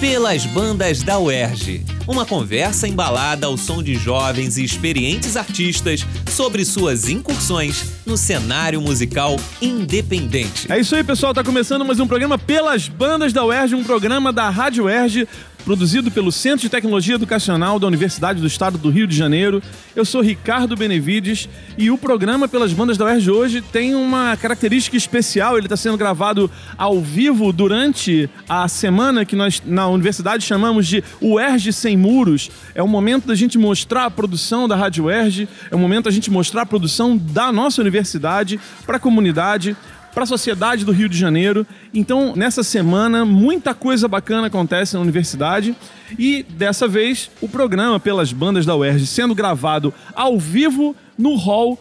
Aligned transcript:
Pelas 0.00 0.46
bandas 0.46 1.02
da 1.02 1.18
UERJ. 1.18 1.84
Uma 2.08 2.24
conversa 2.24 2.88
embalada 2.88 3.46
ao 3.46 3.58
som 3.58 3.82
de 3.82 3.96
jovens 3.96 4.56
e 4.56 4.64
experientes 4.64 5.36
artistas 5.36 6.06
sobre 6.26 6.64
suas 6.64 7.06
incursões 7.06 7.84
no 8.06 8.16
cenário 8.16 8.80
musical 8.80 9.36
independente. 9.60 10.72
É 10.72 10.80
isso 10.80 10.96
aí, 10.96 11.04
pessoal. 11.04 11.34
Tá 11.34 11.44
começando 11.44 11.84
mais 11.84 12.00
um 12.00 12.06
programa 12.06 12.38
Pelas 12.38 12.88
Bandas 12.88 13.30
da 13.34 13.44
UERJ, 13.44 13.74
um 13.74 13.84
programa 13.84 14.32
da 14.32 14.48
Rádio 14.48 14.84
UERJ, 14.84 15.28
produzido 15.64 16.10
pelo 16.10 16.32
Centro 16.32 16.60
de 16.60 16.68
Tecnologia 16.68 17.14
Educacional 17.14 17.78
da 17.78 17.86
Universidade 17.86 18.40
do 18.40 18.46
Estado 18.46 18.78
do 18.78 18.90
Rio 18.90 19.06
de 19.06 19.16
Janeiro. 19.16 19.62
Eu 19.94 20.04
sou 20.04 20.20
Ricardo 20.20 20.76
Benevides 20.76 21.48
e 21.76 21.90
o 21.90 21.98
programa 21.98 22.48
Pelas 22.48 22.72
Bandas 22.72 22.96
da 22.96 23.04
UERJ 23.04 23.30
hoje 23.30 23.62
tem 23.62 23.94
uma 23.94 24.36
característica 24.36 24.96
especial. 24.96 25.56
Ele 25.56 25.66
está 25.66 25.76
sendo 25.76 25.96
gravado 25.96 26.50
ao 26.76 27.00
vivo 27.00 27.52
durante 27.52 28.28
a 28.48 28.68
semana 28.68 29.24
que 29.24 29.36
nós 29.36 29.62
na 29.64 29.88
universidade 29.88 30.44
chamamos 30.44 30.86
de 30.86 31.04
UERJ 31.20 31.72
Sem 31.72 31.96
Muros. 31.96 32.50
É 32.74 32.82
o 32.82 32.88
momento 32.88 33.26
da 33.26 33.34
gente 33.34 33.58
mostrar 33.58 34.06
a 34.06 34.10
produção 34.10 34.66
da 34.66 34.76
Rádio 34.76 35.04
UERJ, 35.04 35.48
é 35.70 35.76
o 35.76 35.78
momento 35.78 36.04
da 36.04 36.10
gente 36.10 36.30
mostrar 36.30 36.62
a 36.62 36.66
produção 36.66 37.16
da 37.16 37.52
nossa 37.52 37.80
universidade 37.80 38.58
para 38.86 38.96
a 38.96 39.00
comunidade 39.00 39.76
para 40.12 40.24
a 40.24 40.26
sociedade 40.26 40.84
do 40.84 40.92
Rio 40.92 41.08
de 41.08 41.16
Janeiro. 41.16 41.66
Então, 41.92 42.34
nessa 42.36 42.62
semana, 42.62 43.24
muita 43.24 43.74
coisa 43.74 44.08
bacana 44.08 44.48
acontece 44.48 44.94
na 44.94 45.00
universidade 45.00 45.74
e 46.18 46.42
dessa 46.42 46.88
vez 46.88 47.30
o 47.40 47.48
programa 47.48 48.00
pelas 48.00 48.32
bandas 48.32 48.66
da 48.66 48.74
UERJ 48.76 49.06
sendo 49.06 49.34
gravado 49.34 49.92
ao 50.14 50.38
vivo 50.38 50.94
no 51.16 51.36
hall 51.36 51.78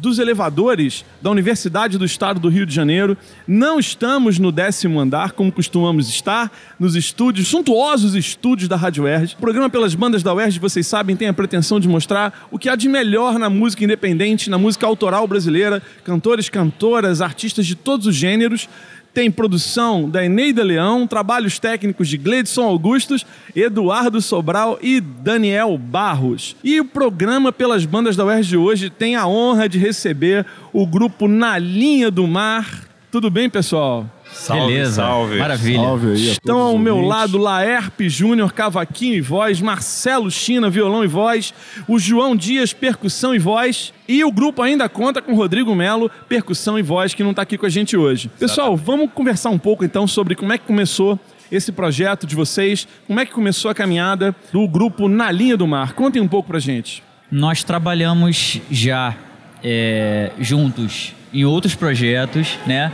dos 0.00 0.18
elevadores 0.18 1.04
da 1.20 1.30
Universidade 1.30 1.98
do 1.98 2.04
Estado 2.04 2.40
do 2.40 2.48
Rio 2.48 2.64
de 2.64 2.74
Janeiro. 2.74 3.16
Não 3.46 3.78
estamos 3.78 4.38
no 4.38 4.50
décimo 4.50 4.98
andar, 4.98 5.32
como 5.32 5.52
costumamos 5.52 6.08
estar, 6.08 6.50
nos 6.78 6.96
estúdios, 6.96 7.48
suntuosos 7.48 8.14
estúdios 8.14 8.68
da 8.68 8.76
Rádio 8.76 9.04
UERJ. 9.04 9.34
O 9.34 9.40
programa 9.40 9.68
pelas 9.68 9.94
bandas 9.94 10.22
da 10.22 10.34
UERJ, 10.34 10.58
vocês 10.58 10.86
sabem, 10.86 11.14
tem 11.14 11.28
a 11.28 11.32
pretensão 11.32 11.78
de 11.78 11.88
mostrar 11.88 12.48
o 12.50 12.58
que 12.58 12.68
há 12.68 12.74
de 12.74 12.88
melhor 12.88 13.38
na 13.38 13.50
música 13.50 13.84
independente, 13.84 14.48
na 14.48 14.58
música 14.58 14.86
autoral 14.86 15.28
brasileira, 15.28 15.82
cantores, 16.02 16.48
cantoras, 16.48 17.20
artistas 17.20 17.66
de 17.66 17.74
todos 17.74 18.06
os 18.06 18.14
gêneros 18.14 18.68
tem 19.12 19.30
produção 19.30 20.08
da 20.08 20.24
Eneida 20.24 20.62
Leão, 20.62 21.06
trabalhos 21.06 21.58
técnicos 21.58 22.08
de 22.08 22.16
Gledson 22.16 22.62
Augustos, 22.62 23.26
Eduardo 23.54 24.20
Sobral 24.20 24.78
e 24.80 25.00
Daniel 25.00 25.76
Barros. 25.76 26.56
E 26.62 26.80
o 26.80 26.84
programa 26.84 27.52
pelas 27.52 27.84
bandas 27.84 28.16
da 28.16 28.24
UERJ 28.24 28.48
de 28.48 28.56
hoje 28.56 28.90
tem 28.90 29.16
a 29.16 29.26
honra 29.26 29.68
de 29.68 29.78
receber 29.78 30.46
o 30.72 30.86
grupo 30.86 31.26
Na 31.26 31.58
Linha 31.58 32.10
do 32.10 32.26
Mar. 32.26 32.88
Tudo 33.10 33.30
bem, 33.30 33.50
pessoal? 33.50 34.06
Salve, 34.32 34.66
Beleza, 34.72 35.02
salve. 35.02 35.38
maravilha. 35.38 35.82
Salve 35.82 36.06
aí 36.12 36.28
Estão 36.30 36.58
ao 36.58 36.78
meu 36.78 36.94
ouvintes. 36.96 37.16
lado 37.16 37.38
Laerpe 37.38 38.08
Júnior, 38.08 38.52
cavaquinho 38.52 39.14
e 39.14 39.20
voz, 39.20 39.60
Marcelo 39.60 40.30
China, 40.30 40.70
violão 40.70 41.04
e 41.04 41.06
voz, 41.06 41.52
o 41.86 41.98
João 41.98 42.34
Dias, 42.34 42.72
percussão 42.72 43.34
e 43.34 43.38
voz, 43.38 43.92
e 44.08 44.24
o 44.24 44.32
grupo 44.32 44.62
ainda 44.62 44.88
conta 44.88 45.20
com 45.20 45.34
Rodrigo 45.34 45.74
Melo, 45.74 46.10
percussão 46.28 46.78
e 46.78 46.82
voz, 46.82 47.12
que 47.14 47.22
não 47.22 47.30
está 47.30 47.42
aqui 47.42 47.58
com 47.58 47.66
a 47.66 47.70
gente 47.70 47.96
hoje. 47.96 48.30
Pessoal, 48.38 48.76
vamos 48.76 49.10
conversar 49.12 49.50
um 49.50 49.58
pouco 49.58 49.84
então 49.84 50.06
sobre 50.06 50.34
como 50.34 50.52
é 50.52 50.58
que 50.58 50.64
começou 50.64 51.18
esse 51.50 51.72
projeto 51.72 52.26
de 52.26 52.36
vocês, 52.36 52.86
como 53.06 53.18
é 53.20 53.26
que 53.26 53.32
começou 53.32 53.70
a 53.70 53.74
caminhada 53.74 54.34
do 54.52 54.66
grupo 54.68 55.08
Na 55.08 55.30
Linha 55.32 55.56
do 55.56 55.66
Mar. 55.66 55.92
Contem 55.94 56.22
um 56.22 56.28
pouco 56.28 56.48
pra 56.48 56.60
gente. 56.60 57.02
Nós 57.30 57.62
trabalhamos 57.64 58.60
já 58.70 59.14
é, 59.62 60.30
juntos 60.38 61.12
em 61.34 61.44
outros 61.44 61.74
projetos, 61.74 62.58
né? 62.66 62.92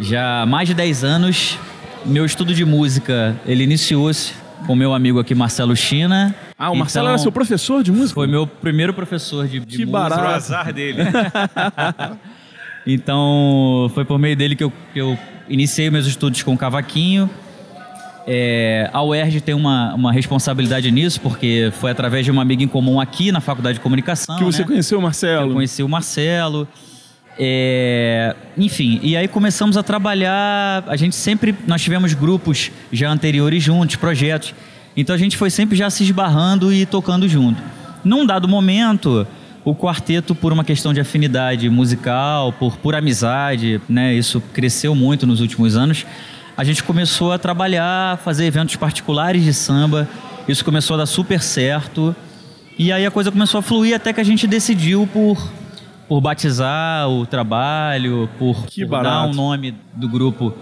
Já 0.00 0.42
há 0.42 0.46
mais 0.46 0.68
de 0.68 0.74
10 0.74 1.04
anos. 1.04 1.58
Meu 2.04 2.24
estudo 2.24 2.54
de 2.54 2.64
música, 2.64 3.36
ele 3.44 3.64
iniciou-se 3.64 4.32
com 4.66 4.74
meu 4.74 4.94
amigo 4.94 5.18
aqui, 5.18 5.34
Marcelo 5.34 5.74
China. 5.76 6.34
Ah, 6.58 6.70
o 6.70 6.76
Marcelo 6.76 7.06
Então, 7.06 7.14
era 7.14 7.22
seu 7.22 7.32
professor 7.32 7.82
de 7.82 7.90
música? 7.90 8.14
Foi 8.14 8.26
meu 8.26 8.46
primeiro 8.46 8.94
professor 8.94 9.46
de, 9.46 9.60
de 9.60 9.76
Que 9.78 9.86
música. 9.86 9.98
barato. 9.98 10.20
Pro 10.20 10.30
azar 10.30 10.72
dele. 10.72 11.02
Então, 12.90 13.90
foi 13.94 14.02
por 14.02 14.18
meio 14.18 14.34
dele 14.34 14.56
que 14.56 14.64
eu, 14.64 14.72
que 14.94 14.98
eu 14.98 15.18
iniciei 15.46 15.90
meus 15.90 16.06
estudos 16.06 16.42
com 16.42 16.56
cavaquinho. 16.56 17.28
É, 18.26 18.88
a 18.94 19.02
UERJ 19.02 19.42
tem 19.42 19.54
uma, 19.54 19.92
uma 19.94 20.10
responsabilidade 20.10 20.90
nisso, 20.90 21.20
porque 21.20 21.70
foi 21.74 21.90
através 21.90 22.24
de 22.24 22.30
uma 22.30 22.40
amiga 22.40 22.62
em 22.62 22.68
comum 22.68 22.98
aqui 22.98 23.30
na 23.30 23.40
Faculdade 23.40 23.74
de 23.74 23.80
Comunicação. 23.82 24.38
que 24.38 24.44
você 24.44 24.60
né? 24.60 24.68
conheceu 24.68 24.98
o 24.98 25.02
Marcelo? 25.02 25.50
Eu 25.50 25.54
conheci 25.54 25.82
o 25.82 25.88
Marcelo. 25.88 26.66
É, 27.38 28.34
enfim, 28.56 28.98
e 29.02 29.16
aí 29.16 29.28
começamos 29.28 29.76
a 29.76 29.82
trabalhar. 29.82 30.84
A 30.86 30.96
gente 30.96 31.14
sempre. 31.14 31.54
Nós 31.66 31.80
tivemos 31.80 32.12
grupos 32.14 32.72
já 32.92 33.10
anteriores 33.10 33.62
juntos, 33.62 33.96
projetos. 33.96 34.54
Então 34.96 35.14
a 35.14 35.18
gente 35.18 35.36
foi 35.36 35.48
sempre 35.48 35.76
já 35.76 35.88
se 35.88 36.02
esbarrando 36.02 36.72
e 36.72 36.84
tocando 36.84 37.28
junto. 37.28 37.62
Num 38.04 38.26
dado 38.26 38.48
momento, 38.48 39.26
o 39.64 39.74
quarteto, 39.74 40.34
por 40.34 40.52
uma 40.52 40.64
questão 40.64 40.92
de 40.92 41.00
afinidade 41.00 41.68
musical, 41.70 42.52
por, 42.52 42.76
por 42.78 42.94
amizade, 42.94 43.80
né, 43.88 44.14
isso 44.14 44.40
cresceu 44.52 44.94
muito 44.94 45.26
nos 45.26 45.40
últimos 45.40 45.76
anos. 45.76 46.04
A 46.56 46.64
gente 46.64 46.82
começou 46.82 47.32
a 47.32 47.38
trabalhar, 47.38 48.18
fazer 48.18 48.46
eventos 48.46 48.74
particulares 48.74 49.44
de 49.44 49.54
samba. 49.54 50.08
Isso 50.48 50.64
começou 50.64 50.94
a 50.94 50.98
dar 50.98 51.06
super 51.06 51.40
certo. 51.40 52.16
E 52.76 52.90
aí 52.90 53.06
a 53.06 53.10
coisa 53.10 53.30
começou 53.30 53.58
a 53.58 53.62
fluir 53.62 53.94
até 53.94 54.12
que 54.12 54.20
a 54.20 54.24
gente 54.24 54.46
decidiu 54.46 55.08
por, 55.12 55.38
por 56.08 56.20
batizar 56.20 57.08
o 57.08 57.26
trabalho, 57.26 58.28
por, 58.38 58.66
Que 58.66 58.86
por 58.86 59.02
dar 59.02 59.26
um 59.26 59.34
nome 59.34 59.74
do 59.94 60.08
grupo 60.08 60.54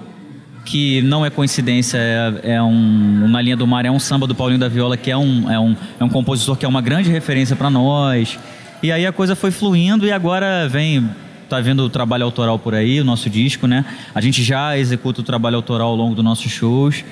que 0.64 1.00
não 1.02 1.24
é 1.24 1.30
coincidência, 1.30 1.96
é, 1.96 2.54
é 2.54 2.62
um 2.62 3.28
Na 3.28 3.40
Linha 3.40 3.56
do 3.56 3.66
Mar, 3.66 3.86
é 3.86 3.90
um 3.90 4.00
samba 4.00 4.26
do 4.26 4.34
Paulinho 4.34 4.58
da 4.58 4.68
Viola, 4.68 4.96
que 4.96 5.10
é 5.10 5.16
um, 5.16 5.50
é 5.50 5.58
um, 5.58 5.76
é 6.00 6.04
um 6.04 6.08
compositor 6.08 6.56
que 6.56 6.66
é 6.66 6.68
uma 6.68 6.82
grande 6.82 7.08
referência 7.08 7.54
para 7.54 7.70
nós. 7.70 8.36
E 8.82 8.90
aí 8.90 9.06
a 9.06 9.12
coisa 9.12 9.36
foi 9.36 9.52
fluindo 9.52 10.04
e 10.04 10.10
agora 10.10 10.68
vem, 10.68 11.08
tá 11.48 11.60
vendo 11.60 11.84
o 11.84 11.88
trabalho 11.88 12.24
autoral 12.24 12.58
por 12.58 12.74
aí, 12.74 13.00
o 13.00 13.04
nosso 13.04 13.30
disco, 13.30 13.68
né? 13.68 13.84
A 14.12 14.20
gente 14.20 14.42
já 14.42 14.76
executa 14.76 15.20
o 15.20 15.24
trabalho 15.24 15.56
autoral 15.56 15.88
ao 15.88 15.96
longo 15.96 16.16
dos 16.16 16.24
nossos 16.24 16.50
shows. 16.50 17.04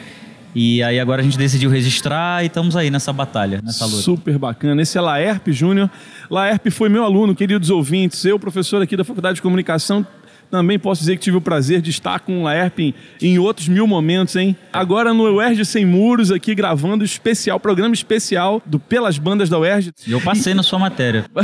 E 0.54 0.82
aí 0.82 1.00
agora 1.00 1.20
a 1.20 1.24
gente 1.24 1.36
decidiu 1.36 1.68
registrar 1.68 2.44
e 2.44 2.46
estamos 2.46 2.76
aí 2.76 2.90
nessa 2.90 3.12
batalha, 3.12 3.60
nessa 3.64 3.84
luta. 3.86 4.02
Super 4.02 4.38
bacana. 4.38 4.80
Esse 4.80 4.96
é 4.96 5.00
Laerpe 5.00 5.52
Júnior. 5.52 5.90
Laerpe 6.30 6.70
foi 6.70 6.88
meu 6.88 7.02
aluno, 7.02 7.34
queridos 7.34 7.70
ouvintes. 7.70 8.24
Eu, 8.24 8.38
professor 8.38 8.80
aqui 8.80 8.96
da 8.96 9.04
Faculdade 9.04 9.36
de 9.36 9.42
Comunicação, 9.42 10.06
também 10.54 10.78
posso 10.78 11.00
dizer 11.00 11.16
que 11.16 11.22
tive 11.22 11.36
o 11.36 11.40
prazer 11.40 11.80
de 11.80 11.90
estar 11.90 12.20
com 12.20 12.40
o 12.40 12.42
Laerpe 12.44 12.94
em, 13.20 13.34
em 13.34 13.38
outros 13.38 13.66
mil 13.66 13.86
momentos, 13.86 14.36
hein? 14.36 14.56
Agora 14.72 15.12
no 15.12 15.24
UERJ 15.24 15.64
Sem 15.64 15.84
Muros, 15.84 16.30
aqui 16.30 16.54
gravando 16.54 17.02
o 17.02 17.04
especial, 17.04 17.58
programa 17.58 17.92
especial 17.92 18.62
do 18.64 18.78
Pelas 18.78 19.18
Bandas 19.18 19.48
da 19.48 19.58
UERJ. 19.58 19.92
E 20.06 20.12
eu 20.12 20.20
passei 20.20 20.54
na 20.54 20.62
sua 20.62 20.78
matéria. 20.78 21.24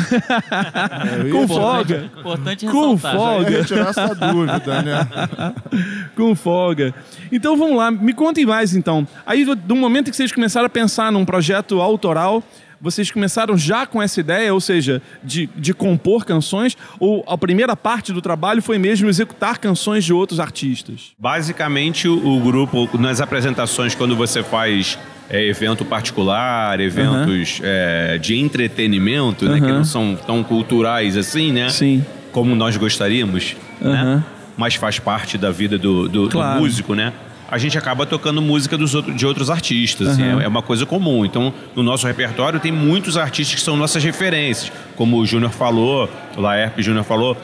com 1.33 1.49
folga. 1.49 2.11
Importante 2.19 2.67
Com 2.67 2.93
ressaltar. 2.93 3.17
folga. 3.17 3.65
Tirar 3.65 3.89
essa 3.89 4.15
dúvida, 4.15 4.83
né? 4.83 5.09
com 6.17 6.35
folga. 6.37 6.95
Então 7.33 7.57
vamos 7.57 7.77
lá, 7.77 7.91
me 7.91 8.13
contem 8.13 8.47
mais 8.47 8.75
então. 8.77 9.07
Aí 9.27 9.45
do 9.45 9.75
momento 9.75 10.11
que 10.11 10.17
vocês 10.17 10.31
começaram 10.31 10.67
a 10.67 10.71
pensar 10.71 11.11
num 11.11 11.25
projeto 11.25 11.81
autoral, 11.81 12.45
vocês 12.81 13.11
começaram 13.11 13.57
já 13.59 13.87
com 13.87 14.01
essa 14.03 14.21
ideia, 14.21 14.53
ou 14.55 14.61
seja, 14.61 15.03
de, 15.23 15.49
de 15.57 15.75
compor 15.75 16.25
canções, 16.25 16.77
ou 16.99 17.25
a 17.29 17.37
primeira 17.37 17.77
parte 17.77 18.13
do 18.13 18.23
trabalho 18.23 18.63
foi 18.63 18.79
mesmo 18.79 19.09
executar 19.09 19.59
canções 19.59 20.05
de 20.05 20.13
outros 20.13 20.41
artistas? 20.41 21.13
Basicamente, 21.19 22.09
o, 22.09 22.37
o 22.37 22.41
grupo, 22.41 22.89
nas 22.99 23.21
apresentações, 23.21 23.95
quando 23.95 24.17
você 24.17 24.43
faz 24.43 24.99
é, 25.29 25.47
evento 25.47 25.85
particular, 25.85 26.81
eventos 26.81 27.61
é, 27.63 28.19
de 28.19 28.37
entretenimento, 28.37 29.47
né, 29.49 29.61
que 29.61 29.67
não 29.73 29.85
são 29.85 30.17
tão 30.27 30.43
culturais 30.43 31.17
assim, 31.17 31.53
né? 31.53 31.69
Sim. 31.69 32.05
Como 32.33 32.55
nós 32.55 32.77
gostaríamos, 32.77 33.57
Aham. 33.83 34.17
né? 34.17 34.25
Mas 34.57 34.75
faz 34.75 34.99
parte 34.99 35.39
da 35.39 35.51
vida 35.51 35.79
do, 35.79 36.09
do- 36.09 36.25
do 36.25 36.29
Claro. 36.31 36.61
músico, 36.61 36.95
né? 36.95 37.13
A 37.51 37.59
gente 37.59 37.77
acaba 37.77 38.07
tocando 38.07 38.41
música 38.41 38.79
dos 38.79 38.95
outros, 38.95 39.17
de 39.17 39.27
outros 39.27 39.51
artistas, 39.51 40.09
assim, 40.09 40.23
Aham. 40.23 40.41
é, 40.41 40.45
é 40.45 40.49
uma 40.49 40.63
coisa 40.63 40.87
comum. 40.87 41.25
Então, 41.25 41.53
no 41.75 41.83
nosso 41.83 42.07
repertório 42.07 42.61
tem 42.61 42.71
muitos 42.71 43.17
artistas 43.17 43.57
que 43.57 43.61
são 43.61 43.77
nossas 43.77 44.05
referências, 44.05 44.71
como 44.97 45.19
o 45.19 45.27
Júnior 45.27 45.51
falou, 45.51 46.09
o 46.37 46.41
Laerpe 46.41 46.81
Júnior 46.83 47.05
falou, 47.05 47.37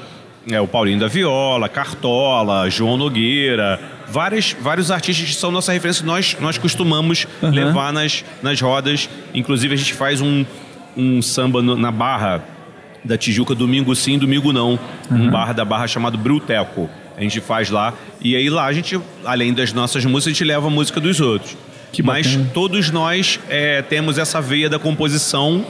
é, 0.49 0.61
o 0.61 0.67
Paulinho 0.69 1.01
da 1.01 1.09
Viola, 1.09 1.69
Cartola, 1.69 2.71
João 2.71 2.97
Nogueira, 2.97 3.81
vários, 4.09 4.55
vários 4.61 4.93
artistas 4.93 5.29
que 5.29 5.35
são 5.35 5.51
nossa 5.51 5.73
referência, 5.73 6.07
nós, 6.07 6.37
nós 6.41 6.57
costumamos 6.57 7.27
Aham. 7.43 7.53
levar 7.53 7.93
nas, 7.93 8.25
nas 8.43 8.61
rodas. 8.61 9.09
Inclusive, 9.35 9.75
a 9.75 9.77
gente 9.77 9.93
faz 9.93 10.21
um, 10.21 10.45
um 10.97 11.21
samba 11.21 11.61
no- 11.61 11.77
na 11.77 11.91
Barra 11.91 12.45
da 13.05 13.19
Tijuca, 13.19 13.55
domingo 13.57 13.95
sim, 13.97 14.19
domingo 14.19 14.53
não. 14.53 14.79
Um 15.11 15.31
bar 15.31 15.53
da 15.53 15.65
Barra 15.65 15.87
chamado 15.89 16.17
Bruteco. 16.17 16.89
A 17.17 17.23
gente 17.23 17.41
faz 17.41 17.71
lá. 17.71 17.95
E 18.21 18.37
aí 18.37 18.51
lá 18.51 18.67
a 18.67 18.73
gente, 18.73 19.01
além 19.25 19.53
das 19.55 19.73
nossas 19.73 20.05
músicas, 20.05 20.27
a 20.27 20.35
gente 20.35 20.45
leva 20.45 20.67
a 20.67 20.71
música 20.71 21.01
dos 21.01 21.21
outros. 21.21 21.57
Que 21.93 22.03
Mas 22.03 22.27
bacana. 22.27 22.51
todos 22.53 22.91
nós 22.91 23.41
é, 23.49 23.81
temos 23.83 24.19
essa 24.19 24.41
veia 24.41 24.69
da 24.69 24.79
composição 24.79 25.65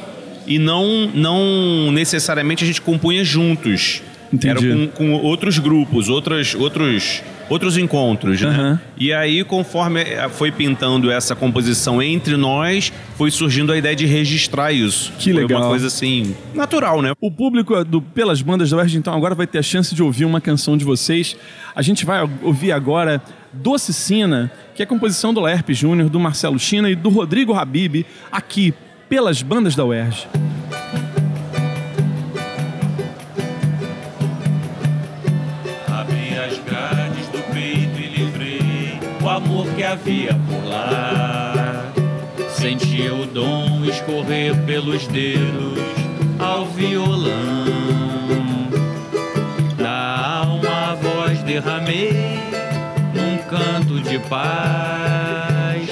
e 0.47 0.59
não, 0.59 1.11
não 1.15 1.93
necessariamente 1.93 2.65
a 2.65 2.67
gente 2.67 2.81
compunha 2.81 3.25
juntos. 3.25 4.03
Entendi. 4.37 4.71
Era 4.71 4.89
com, 4.89 4.89
com 4.89 5.13
outros 5.15 5.59
grupos, 5.59 6.09
outras, 6.09 6.55
outros, 6.55 7.23
outros 7.49 7.79
encontros, 7.79 8.41
né? 8.41 8.49
Aham. 8.49 8.81
E 8.97 9.13
aí, 9.13 9.43
conforme 9.45 10.03
eh, 10.03 10.29
foi 10.29 10.53
pintando 10.53 11.11
essa 11.11 11.35
composição 11.35 12.03
entre 12.03 12.37
nós, 12.37 12.93
foi 13.17 13.31
surgindo 13.31 13.73
a 13.73 13.77
ideia 13.77 13.97
de 13.97 14.07
registrar 14.07 14.73
isso. 14.73 15.13
Que 15.19 15.33
Foi 15.33 15.43
legal. 15.43 15.61
uma 15.63 15.69
coisa 15.69 15.87
assim, 15.87 16.35
natural, 16.55 17.01
né? 17.01 17.13
O 17.21 17.31
público 17.31 17.83
do 17.85 18.01
Pelas 18.03 18.43
Bandas 18.43 18.71
da 18.71 18.77
UERJ, 18.77 18.99
então, 18.99 19.15
agora 19.15 19.35
vai 19.35 19.47
ter 19.47 19.59
a 19.59 19.63
chance 19.63 19.95
de 19.95 20.03
ouvir 20.03 20.25
uma 20.25 20.41
canção 20.41 20.77
de 20.77 20.85
vocês. 20.85 21.37
A 21.75 21.83
gente 21.83 22.05
vai 22.05 22.29
ouvir 22.43 22.73
agora 22.73 23.23
Doce 23.53 23.93
Sina, 23.93 24.51
que 24.75 24.83
é 24.83 24.87
composição 24.87 25.33
do 25.33 25.41
Laerpe 25.41 25.73
Júnior, 25.73 26.11
do 26.11 26.21
Marcelo 26.21 26.59
China 26.59 26.91
e 26.91 26.95
do 26.95 27.09
Rodrigo 27.09 27.55
Habib, 27.55 28.05
aqui, 28.31 28.75
pelas 29.09 29.41
Bandas 29.41 29.75
da 29.75 29.85
UERJ. 29.85 30.27
Que 39.75 39.83
havia 39.83 40.35
por 40.49 40.69
lá. 40.69 41.93
Senti 42.49 43.09
o 43.09 43.27
dom 43.27 43.85
escorrer 43.85 44.57
pelos 44.65 45.07
dedos 45.07 45.79
ao 46.39 46.67
violão. 46.67 47.67
Da 49.77 50.43
alma 50.43 50.93
a 50.93 50.95
voz 50.95 51.43
derramei 51.43 52.41
num 53.15 53.39
canto 53.49 54.01
de 54.01 54.19
paz. 54.21 55.89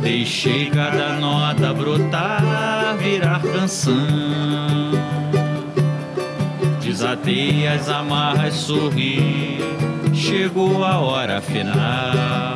Deixei 0.00 0.70
cada 0.70 1.14
nota 1.14 1.74
brotar, 1.74 2.96
virar 2.98 3.42
canção. 3.42 3.96
Desatei 6.80 7.66
as 7.66 7.88
amarras, 7.88 8.54
sorri. 8.54 9.58
Chegou 10.14 10.82
a 10.82 10.98
hora 10.98 11.40
final. 11.42 12.55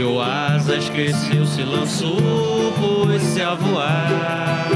Criou 0.00 0.18
asas, 0.18 0.88
cresceu, 0.88 1.44
se 1.44 1.62
lançou, 1.62 2.72
pôs-se 2.80 3.42
a 3.42 3.52
voar. 3.52 4.66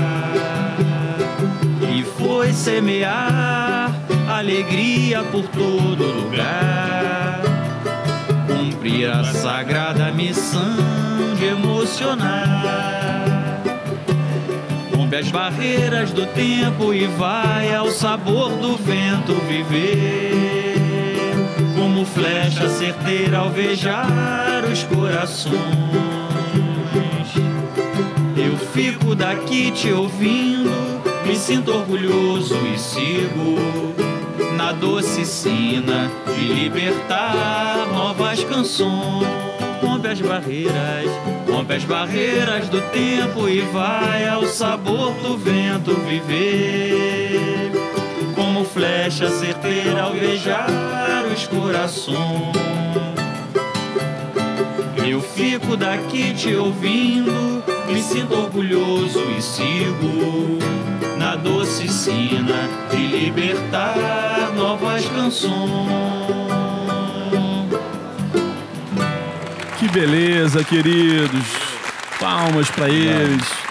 E 1.97 2.03
foi 2.03 2.53
semear 2.53 3.91
alegria 4.29 5.23
por 5.23 5.49
todo 5.49 6.05
lugar. 6.05 7.41
Cumprir 8.47 9.09
a 9.09 9.25
sagrada 9.25 10.13
missão 10.13 10.77
de 11.39 11.47
emocionar. 11.47 13.63
Rompe 14.95 15.17
as 15.17 15.31
barreiras 15.31 16.13
do 16.13 16.27
tempo 16.27 16.93
e 16.93 17.07
vai 17.07 17.75
ao 17.75 17.89
sabor 17.89 18.51
do 18.59 18.77
vento 18.77 19.33
viver. 19.49 20.64
Como 22.05 22.07
flecha 22.07 22.69
certeira 22.69 23.39
alvejar 23.39 24.63
os 24.71 24.83
corações. 24.85 25.55
Eu 28.37 28.59
fico 28.75 29.15
daqui 29.15 29.71
te 29.71 29.91
ouvindo, 29.91 30.71
me 31.27 31.35
sinto 31.35 31.73
orgulhoso 31.73 32.59
e 32.67 32.79
sigo 32.79 33.57
na 34.55 34.73
doce 34.73 35.25
sina 35.25 36.11
de 36.37 36.53
libertar 36.53 37.89
novas 37.91 38.45
canções. 38.45 39.27
Rompe 39.81 40.09
as 40.09 40.21
barreiras, 40.21 41.11
rompe 41.49 41.73
as 41.73 41.85
barreiras 41.85 42.69
do 42.69 42.83
tempo 42.91 43.49
e 43.49 43.61
vai 43.61 44.29
ao 44.29 44.45
sabor 44.45 45.15
do 45.23 45.39
vento 45.39 45.95
viver. 46.07 47.73
Como 48.35 48.63
flecha 48.65 49.31
certeira 49.31 50.03
alvejar 50.03 50.94
os 51.55 51.63
corações. 51.63 52.55
Eu 55.07 55.21
fico 55.21 55.77
daqui 55.77 56.35
te 56.35 56.55
ouvindo, 56.55 57.63
me 57.87 58.03
sinto 58.03 58.35
orgulhoso 58.35 59.21
e 59.37 59.43
sigo 59.43 60.59
na 61.19 61.37
doce 61.37 61.89
sina 61.89 62.69
de 62.91 63.07
libertar 63.07 64.53
novas 64.57 65.05
canções. 65.07 65.53
Que 69.79 69.89
beleza, 69.89 70.65
queridos. 70.65 71.45
Palmas 72.19 72.71
pra 72.71 72.89
eles. 72.89 73.64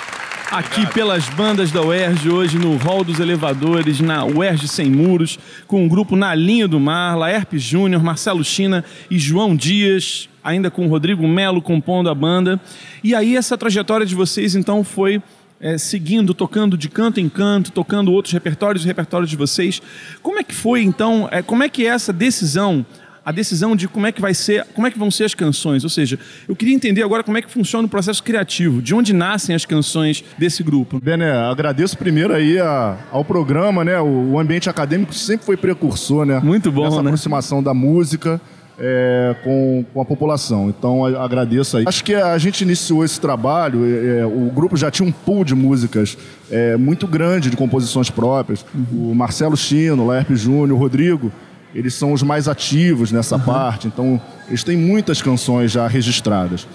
Aqui 0.54 0.86
pelas 0.94 1.28
bandas 1.30 1.72
da 1.72 1.82
UERJ, 1.82 2.30
hoje 2.30 2.60
no 2.60 2.78
Hall 2.78 3.04
dos 3.04 3.20
Elevadores, 3.20 4.00
na 4.00 4.24
UERJ 4.24 4.68
Sem 4.68 4.88
Muros, 4.88 5.40
com 5.66 5.84
o 5.84 5.90
grupo 5.90 6.16
Na 6.16 6.36
Linha 6.36 6.68
do 6.68 6.80
Mar, 6.80 7.18
Laerpe 7.18 7.58
Júnior, 7.58 8.04
Marcelo 8.04 8.44
China 8.44 8.86
e 9.10 9.18
João 9.18 9.56
Dias, 9.56 10.30
ainda 10.44 10.70
com 10.70 10.86
o 10.86 10.90
Rodrigo 10.90 11.28
Melo 11.28 11.60
compondo 11.60 12.08
a 12.08 12.14
banda. 12.14 12.62
E 13.04 13.16
aí 13.16 13.36
essa 13.36 13.58
trajetória 13.58 14.06
de 14.06 14.14
vocês, 14.14 14.54
então, 14.54 14.84
foi 14.84 15.24
é, 15.60 15.76
seguindo, 15.80 16.36
tocando 16.36 16.78
de 16.78 16.88
canto 16.88 17.20
em 17.20 17.30
canto, 17.30 17.72
tocando 17.72 18.12
outros 18.12 18.32
repertórios 18.32 18.84
e 18.84 18.88
repertórios 18.88 19.32
de 19.32 19.36
vocês. 19.36 19.82
Como 20.22 20.38
é 20.38 20.44
que 20.44 20.54
foi, 20.54 20.84
então, 20.84 21.28
é, 21.32 21.42
como 21.42 21.64
é 21.64 21.70
que 21.70 21.88
é 21.88 21.90
essa 21.90 22.14
decisão 22.14 22.86
a 23.26 23.32
decisão 23.32 23.76
de 23.76 23.88
como 23.88 24.06
é 24.06 24.12
que 24.12 24.20
vai 24.22 24.34
ser, 24.34 24.66
como 24.74 24.86
é 24.86 24.92
que 24.92 25.00
vão 25.00 25.10
ser 25.10 25.24
as 25.24 25.34
canções. 25.34 25.84
Ou 25.84 25.90
seja, 25.90 26.20
eu 26.48 26.56
queria 26.56 26.74
entender 26.76 27.04
agora 27.04 27.24
como 27.24 27.38
é 27.38 27.42
que 27.42 27.50
funciona 27.50 27.86
o 27.86 27.90
processo 27.90 28.22
criativo, 28.24 28.82
de 28.82 28.94
onde 28.94 29.14
nascem 29.14 29.56
as 29.56 29.66
canções 29.66 30.24
desse 30.38 30.62
grupo. 30.64 31.00
Bené, 31.02 31.32
agradeço 31.32 31.98
primeiro 31.98 32.34
aí 32.34 32.60
a- 32.60 32.98
ao 33.12 33.24
programa, 33.24 33.84
né? 33.84 34.00
O, 34.00 34.32
o 34.34 34.40
ambiente 34.40 34.70
acadêmico 34.70 35.14
sempre 35.14 35.46
foi 35.46 35.56
precursor, 35.58 36.26
né? 36.26 36.40
Muito 36.44 36.72
bom, 36.72 36.84
Nessa 36.84 37.02
né? 37.02 37.10
aproximação 37.10 37.64
da 37.64 37.74
música 37.74 38.42
é, 38.78 39.36
com, 39.44 39.86
com 39.94 40.02
a 40.02 40.06
população. 40.06 40.68
Então, 40.68 41.06
a- 41.06 41.24
agradeço 41.24 41.78
aí. 41.78 41.86
Acho 41.88 42.04
que 42.04 42.16
a 42.16 42.38
gente 42.38 42.62
iniciou 42.62 43.06
esse 43.06 43.22
trabalho, 43.22 43.86
é, 43.86 44.20
é, 44.22 44.26
o 44.26 44.52
grupo 44.54 44.76
já 44.76 44.90
tinha 44.92 45.08
um 45.08 45.12
pool 45.12 45.46
de 45.46 45.54
músicas 45.56 46.18
é, 46.52 46.76
muito 46.76 47.08
grande, 47.08 47.50
de 47.50 47.56
composições 47.56 48.10
próprias. 48.10 48.66
O 48.92 49.14
Marcelo 49.16 49.56
Chino, 49.56 50.04
o 50.04 50.08
Laerpe 50.08 50.36
Júnior, 50.36 50.72
o 50.72 50.76
Rodrigo, 50.82 51.32
eles 51.74 51.94
são 51.94 52.14
os 52.14 52.22
mais 52.24 52.48
ativos 52.48 53.12
nessa 53.12 53.38
parte. 53.40 53.88
Então, 53.88 54.20
eles 54.48 54.64
têm 54.64 54.78
muitas 54.78 55.22
canções 55.22 55.72
já 55.72 55.88
registradas. 55.88 56.68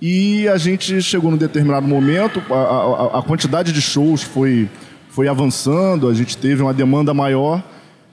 E 0.00 0.46
a 0.48 0.56
gente 0.58 1.00
chegou 1.02 1.30
num 1.30 1.36
determinado 1.36 1.86
momento, 1.88 2.42
a, 2.50 2.54
a- 2.54 3.18
a 3.18 3.22
quantidade 3.22 3.72
de 3.72 3.80
shows 3.80 4.22
foi, 4.22 4.68
foi 5.08 5.26
avançando, 5.26 6.08
a 6.08 6.14
gente 6.14 6.36
teve 6.36 6.62
uma 6.62 6.74
demanda 6.74 7.14
maior 7.14 7.62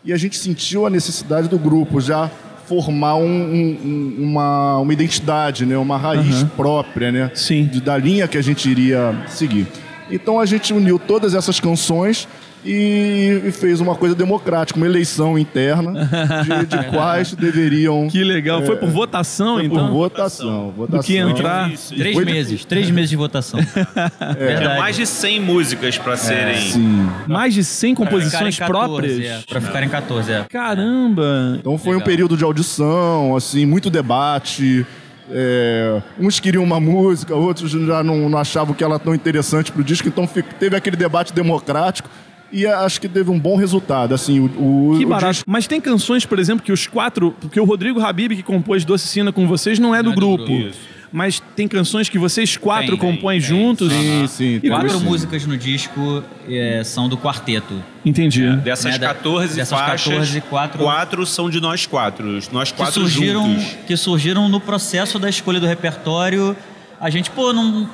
e 0.06 0.14
a 0.14 0.18
gente 0.18 0.38
sentiu 0.38 0.86
a 0.86 0.90
necessidade 0.90 1.48
do 1.50 1.60
grupo 1.60 2.00
já 2.00 2.32
formar 2.68 3.16
um- 3.16 3.26
um- 3.26 3.78
um- 3.84 4.24
uma, 4.24 4.78
uma 4.80 4.94
identidade, 4.94 5.66
né? 5.66 5.78
uma 5.78 5.98
raiz 5.98 6.44
própria 6.56 7.12
né? 7.12 7.32
Sim. 7.36 7.66
De- 7.66 7.82
da 7.82 7.98
linha 7.98 8.28
que 8.30 8.38
a 8.38 8.42
gente 8.42 8.70
iria 8.70 9.14
seguir. 9.28 9.68
Então 10.10 10.40
a 10.40 10.46
gente 10.46 10.74
uniu 10.74 10.98
todas 10.98 11.34
essas 11.36 11.60
canções 11.60 12.28
e, 12.66 13.42
e 13.46 13.52
fez 13.52 13.82
uma 13.82 13.96
coisa 13.96 14.16
democrática, 14.16 14.78
uma 14.78 14.86
eleição 14.86 15.38
interna 15.38 16.10
de, 16.44 16.66
de 16.78 16.84
quais 16.92 17.34
deveriam 17.34 18.08
Que 18.10 18.24
legal. 18.24 18.64
Foi 18.64 18.76
por 18.78 18.90
votação, 18.90 19.56
foi 19.56 19.66
então? 19.66 19.88
por 19.88 19.94
votação, 19.94 20.72
votação. 20.76 21.00
Do 21.00 21.06
que 21.06 21.18
entrar. 21.18 21.70
Três 21.96 22.14
Foi- 22.16 22.26
meses, 22.26 22.66
três 22.66 22.90
meses 22.90 23.10
de 23.10 23.16
votação. 23.16 23.60
É 24.20 24.34
Verdade. 24.36 24.80
mais 24.80 24.96
de 24.96 25.06
100 25.06 25.40
músicas 25.42 25.98
pra 25.98 26.16
serem. 26.18 26.72
Sim. 26.72 27.10
Mais 27.28 27.54
de 27.54 27.64
100 27.64 27.96
composições 27.96 28.56
Pra 28.58 28.68
ficar 28.68 28.74
em 28.74 28.74
14, 28.74 28.88
próprias. 28.88 29.20
é, 29.26 29.42
pra 29.48 29.62
ficar 29.62 29.84
em 29.84 29.90
14, 29.90 30.32
é. 30.32 30.46
Caramba! 30.50 31.58
Então 31.60 31.78
foi 31.78 31.92
um 31.92 31.94
Legal. 32.00 32.06
período 32.08 32.38
de 32.38 32.44
audição, 32.44 33.36
assim, 33.36 33.66
muito 33.66 33.90
debate. 33.90 34.86
é, 35.32 36.02
uns 36.20 36.40
queriam 36.40 36.64
uma 36.64 36.80
música, 36.80 37.34
outros 37.36 37.72
já 37.72 38.04
não, 38.04 38.30
não 38.30 38.38
achavam 38.38 38.74
que 38.74 38.84
ela 38.84 39.00
tão 39.00 39.14
interessante 39.16 39.72
pro 39.72 39.84
disco, 39.84 40.08
então 40.08 40.28
teve 40.60 40.76
aquele 40.76 40.96
debate 40.98 41.34
democrático 41.34 42.10
e 42.54 42.66
acho 42.68 43.02
que 43.02 43.08
teve 43.10 43.30
um 43.32 43.40
bom 43.40 43.56
resultado. 43.58 44.14
Assim, 44.14 44.40
o, 44.40 44.46
o, 44.46 44.98
Que 44.98 45.06
o 45.06 45.10
barato. 45.10 45.34
disco- 45.34 45.50
Mas 45.50 45.68
tem 45.68 45.82
canções, 45.82 46.26
por 46.26 46.40
exemplo, 46.40 46.64
que 46.64 46.72
os 46.72 46.88
quatro. 46.88 47.36
Porque 47.42 47.60
o 47.60 47.66
Rodrigo 47.66 48.00
Habib, 48.00 48.36
que 48.36 48.44
compôs 48.44 48.86
Doce 48.86 49.08
Sina 49.08 49.32
com 49.32 49.48
vocês, 49.48 49.80
não 49.80 49.94
é 49.94 50.04
do 50.04 50.06
Não 50.10 50.12
é 50.12 50.16
do 50.16 50.20
grupo. 50.22 50.46
grupo. 50.46 50.78
Mas 51.16 51.40
tem 51.56 51.68
canções 51.68 52.10
que 52.10 52.18
vocês 52.18 52.58
quatro 52.58 52.98
Tem, 52.98 53.12
compõem 53.12 53.40
tem. 53.40 53.48
juntos. 53.48 53.92
Sim, 53.94 54.26
sim. 54.28 54.60
E 54.64 54.68
Quatro 54.68 54.98
sim. 54.98 55.06
músicas 55.06 55.46
no 55.46 55.56
disco 55.56 56.24
é, 56.50 56.82
são 56.84 57.08
do 57.08 57.16
quarteto. 57.16 57.76
Entendi. 58.04 58.50
Dessas 58.58 58.94
Né, 58.94 58.98
da- 58.98 59.08
14 59.10 59.56
dessas 59.58 59.78
faixas, 59.78 60.08
14, 60.12 60.42
quatro- 60.42 60.80
quatro 60.84 61.24
são 61.28 61.52
de 61.52 61.60
nós 61.62 61.86
quatro. 61.86 62.40
Nós 62.52 62.72
Que 62.72 62.78
quatro 62.78 62.94
surgiram, 63.02 63.46
juntos. 63.48 63.78
que 63.86 63.96
surgiram 63.96 64.50
no 64.50 64.60
processo 64.60 65.20
da 65.20 65.30
escolha 65.30 65.60
do 65.60 65.68
repertório. 65.68 66.56
A 67.00 67.12
gente, 67.12 67.30
pô, 67.30 67.54
não, 67.54 67.88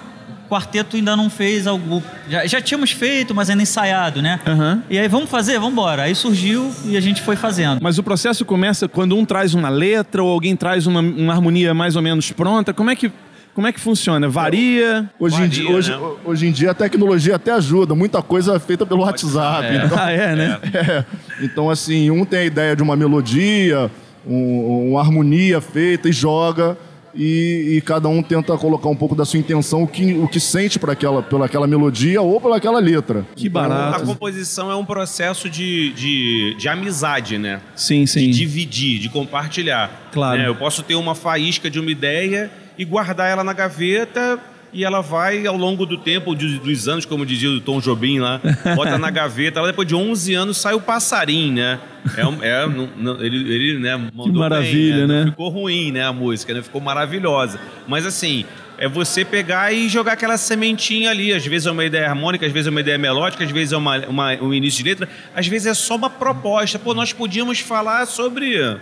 quarteto 0.50 0.96
ainda 0.96 1.16
não 1.16 1.30
fez 1.30 1.68
algo. 1.68 2.02
Já, 2.30 2.46
já 2.48 2.60
tínhamos 2.62 2.92
feito, 2.92 3.34
mas 3.36 3.50
ainda 3.50 3.62
ensaiado, 3.64 4.22
né? 4.22 4.40
Aham. 4.46 4.84
E 4.90 4.98
aí, 4.98 5.08
vamos 5.08 5.30
fazer? 5.30 5.54
Vamos 5.54 5.72
embora. 5.74 6.04
Aí 6.04 6.16
surgiu 6.16 6.72
e 6.86 6.98
a 6.98 7.02
gente 7.02 7.22
foi 7.22 7.36
fazendo. 7.36 7.80
Mas 7.82 7.98
o 7.98 8.04
processo 8.04 8.44
começa 8.44 8.88
quando 8.88 9.16
um 9.16 9.24
traz 9.24 9.54
uma 9.54 9.70
letra 9.70 10.24
ou 10.24 10.30
alguém 10.32 10.56
traz 10.56 10.88
uma, 10.88 11.00
uma 11.02 11.34
harmonia 11.34 11.74
mais 11.74 11.96
ou 11.96 12.02
menos 12.02 12.32
pronta. 12.32 12.74
Como 12.74 12.90
é 12.90 12.96
que 12.96 13.12
Como 13.54 13.68
é 13.68 13.72
que 13.74 13.80
funciona? 13.80 14.30
Varia? 14.30 15.10
Hoje, 15.20 15.36
em, 15.36 15.40
Varia, 15.40 15.50
dia, 15.64 15.70
hoje, 15.76 15.92
né? 15.92 15.98
hoje 16.24 16.48
em 16.48 16.52
dia 16.52 16.72
a 16.72 16.74
tecnologia 16.74 17.36
até 17.36 17.52
ajuda, 17.52 17.94
muita 17.94 18.22
coisa 18.22 18.56
é 18.56 18.60
feita 18.60 18.86
pelo 18.86 19.02
WhatsApp. 19.02 19.66
É. 19.68 19.86
Então, 19.86 19.98
Ah, 20.00 20.12
é, 20.12 20.36
né? 20.36 20.60
é. 20.74 21.06
Então, 21.44 21.70
assim, 21.70 22.10
um 22.10 22.24
tem 22.24 22.40
a 22.40 22.46
ideia 22.46 22.76
de 22.76 22.82
uma 22.84 22.96
melodia, 22.96 23.92
um- 24.26 24.92
uma 24.92 25.02
harmonia 25.02 25.60
feita 25.60 26.08
e 26.08 26.12
joga, 26.14 26.78
e, 27.14 27.76
e 27.78 27.82
cada 27.82 28.08
um 28.08 28.22
tenta 28.22 28.58
colocar 28.58 28.90
um 28.90 28.96
pouco 28.96 29.16
da 29.16 29.26
sua 29.26 29.40
intenção, 29.40 29.84
o 29.84 29.88
que, 29.88 30.14
o 30.14 30.28
que 30.28 30.40
sente 30.40 30.78
por 30.80 30.90
aquela, 30.90 31.22
pela 31.22 31.46
aquela 31.46 31.68
melodia 31.68 32.22
ou 32.22 32.40
pela 32.40 32.58
aquela 32.58 32.80
letra. 32.80 33.26
Que 33.36 33.48
A 33.48 33.52
barato. 33.52 34.06
composição 34.06 34.72
é 34.72 34.76
um 34.76 34.86
processo 34.86 35.50
de, 35.50 35.92
de, 35.94 36.56
de 36.58 36.68
amizade, 36.70 37.38
né? 37.38 37.62
Sim, 37.76 38.04
De 38.04 38.10
sim. 38.12 38.30
dividir, 38.30 39.00
de 39.00 39.10
compartilhar. 39.10 40.10
Claro. 40.12 40.40
né? 40.40 40.48
Eu 40.48 40.56
posso 40.56 40.84
ter 40.84 40.96
uma 40.96 41.16
faísca 41.16 41.70
de 41.70 41.80
uma 41.80 41.92
ideia 41.92 42.52
e 42.78 42.86
guardar 42.86 43.30
ela 43.30 43.44
na 43.44 43.54
gaveta 43.54 44.40
e 44.72 44.84
ela 44.84 45.02
vai 45.02 45.46
ao 45.48 45.58
longo 45.58 45.86
do 45.86 45.98
tempo, 45.98 46.36
dos 46.36 46.88
anos, 46.88 47.06
como 47.06 47.26
dizia 47.26 47.50
o 47.50 47.60
Tom 47.60 47.80
Jobim 47.80 48.20
lá, 48.20 48.40
bota 48.76 48.98
na 48.98 49.10
gaveta. 49.10 49.60
Ela, 49.60 49.70
depois 49.70 49.88
de 49.88 49.96
11 49.96 50.34
anos 50.36 50.58
sai 50.58 50.74
o 50.74 50.82
passarinho, 50.82 51.54
né? 51.56 51.80
É, 52.16 52.48
é, 52.48 52.68
não- 52.68 52.90
não- 52.98 53.24
ele, 53.24 53.52
ele 53.54 53.80
né, 53.80 53.98
mandou 54.14 54.34
maravilha, 54.42 54.98
bem, 55.00 55.08
né? 55.08 55.24
Não 55.26 55.32
ficou 55.32 55.50
ruim, 55.50 55.92
né, 55.92 56.04
a 56.06 56.14
música, 56.14 56.54
né? 56.54 56.62
Ficou 56.62 56.80
maravilhosa. 56.80 57.60
Mas 57.88 58.06
assim, 58.06 58.46
é 58.78 58.88
você 58.88 59.26
pegar 59.26 59.74
e 59.74 59.90
jogar 59.90 60.14
aquela 60.14 60.38
sementinha 60.38 61.10
ali. 61.10 61.34
Às 61.34 61.46
vezes 61.46 61.66
é 61.68 61.72
uma 61.72 61.84
ideia 61.84 62.08
harmônica, 62.08 62.46
às 62.46 62.52
vezes 62.52 62.68
é 62.68 62.70
uma 62.70 62.80
ideia 62.80 62.98
melódica, 62.98 63.44
às 63.44 63.52
vezes 63.52 63.74
é 63.74 63.78
uma, 63.78 63.98
uma- 64.08 64.34
um 64.42 64.54
início 64.54 64.84
de 64.84 64.90
letra, 64.90 65.10
às 65.36 65.48
vezes 65.48 65.68
é 65.68 65.74
só 65.74 65.96
uma 65.96 66.10
proposta. 66.10 66.78
Pô, 66.80 66.94
nós 66.94 67.12
podíamos 67.12 67.60
falar 67.60 68.06
sobre 68.06 68.78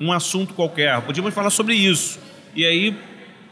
um 0.00 0.12
assunto 0.12 0.52
qualquer, 0.54 1.00
podíamos 1.02 1.32
falar 1.34 1.50
sobre 1.50 1.74
isso. 1.74 2.18
E 2.54 2.64
aí 2.64 2.94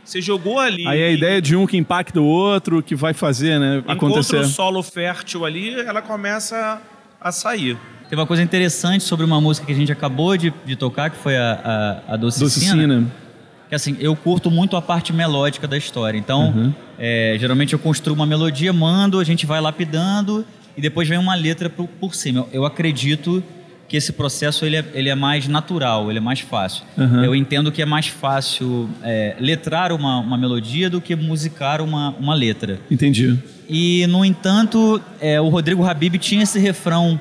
você 0.04 0.20
jogou 0.20 0.58
ali. 0.58 0.86
Aí 0.86 1.02
a 1.02 1.10
ideia 1.10 1.40
de 1.40 1.54
um 1.56 1.66
que 1.66 1.76
impacta 1.76 2.20
o 2.20 2.24
outro, 2.24 2.82
que 2.82 2.94
vai 2.94 3.12
fazer, 3.14 3.58
né, 3.58 3.82
acontecer. 3.86 4.36
Encontra 4.36 4.40
o 4.40 4.52
solo 4.52 4.82
fértil 4.82 5.44
ali, 5.44 5.74
ela 5.80 6.02
começa 6.02 6.80
a 7.20 7.30
sair. 7.32 7.76
Tem 8.08 8.18
uma 8.18 8.26
coisa 8.26 8.42
interessante 8.42 9.04
sobre 9.04 9.24
uma 9.24 9.40
música 9.40 9.66
que 9.66 9.72
a 9.72 9.76
gente 9.76 9.92
acabou 9.92 10.36
de, 10.36 10.52
de 10.64 10.74
tocar, 10.74 11.10
que 11.10 11.16
foi 11.16 11.36
a, 11.36 12.00
a, 12.08 12.14
a 12.14 12.16
Docicina. 12.16 12.74
Docicina. 12.74 13.12
Que 13.68 13.74
assim, 13.76 13.96
eu 14.00 14.16
curto 14.16 14.50
muito 14.50 14.76
a 14.76 14.82
parte 14.82 15.12
melódica 15.12 15.68
da 15.68 15.76
história. 15.76 16.18
Então, 16.18 16.48
Uhum. 16.48 16.74
é, 16.98 17.36
geralmente 17.38 17.72
eu 17.72 17.78
construo 17.78 18.16
uma 18.16 18.26
melodia, 18.26 18.72
mando, 18.72 19.20
a 19.20 19.24
gente 19.24 19.46
vai 19.46 19.60
lapidando 19.60 20.44
e 20.76 20.80
depois 20.80 21.08
vem 21.08 21.18
uma 21.18 21.36
letra 21.36 21.70
por, 21.70 21.86
por 21.86 22.14
cima. 22.16 22.40
Eu, 22.40 22.62
eu 22.62 22.64
acredito 22.64 23.44
que 23.90 23.96
esse 23.96 24.12
processo 24.12 24.64
ele 24.64 24.76
é, 24.76 24.84
ele 24.94 25.08
é 25.08 25.16
mais 25.16 25.48
natural, 25.48 26.08
ele 26.08 26.18
é 26.18 26.22
mais 26.22 26.38
fácil. 26.38 26.84
Uhum. 26.96 27.24
Eu 27.24 27.34
entendo 27.34 27.72
que 27.72 27.82
é 27.82 27.84
mais 27.84 28.06
fácil 28.06 28.88
é, 29.02 29.34
letrar 29.40 29.92
uma, 29.92 30.20
uma 30.20 30.38
melodia 30.38 30.88
do 30.88 31.00
que 31.00 31.16
musicar 31.16 31.82
uma, 31.82 32.10
uma 32.10 32.32
letra. 32.32 32.78
Entendi. 32.88 33.36
E, 33.68 34.06
no 34.06 34.24
entanto, 34.24 35.02
é, 35.20 35.40
o 35.40 35.48
Rodrigo 35.48 35.84
Habib 35.84 36.18
tinha 36.18 36.44
esse 36.44 36.56
refrão, 36.60 37.18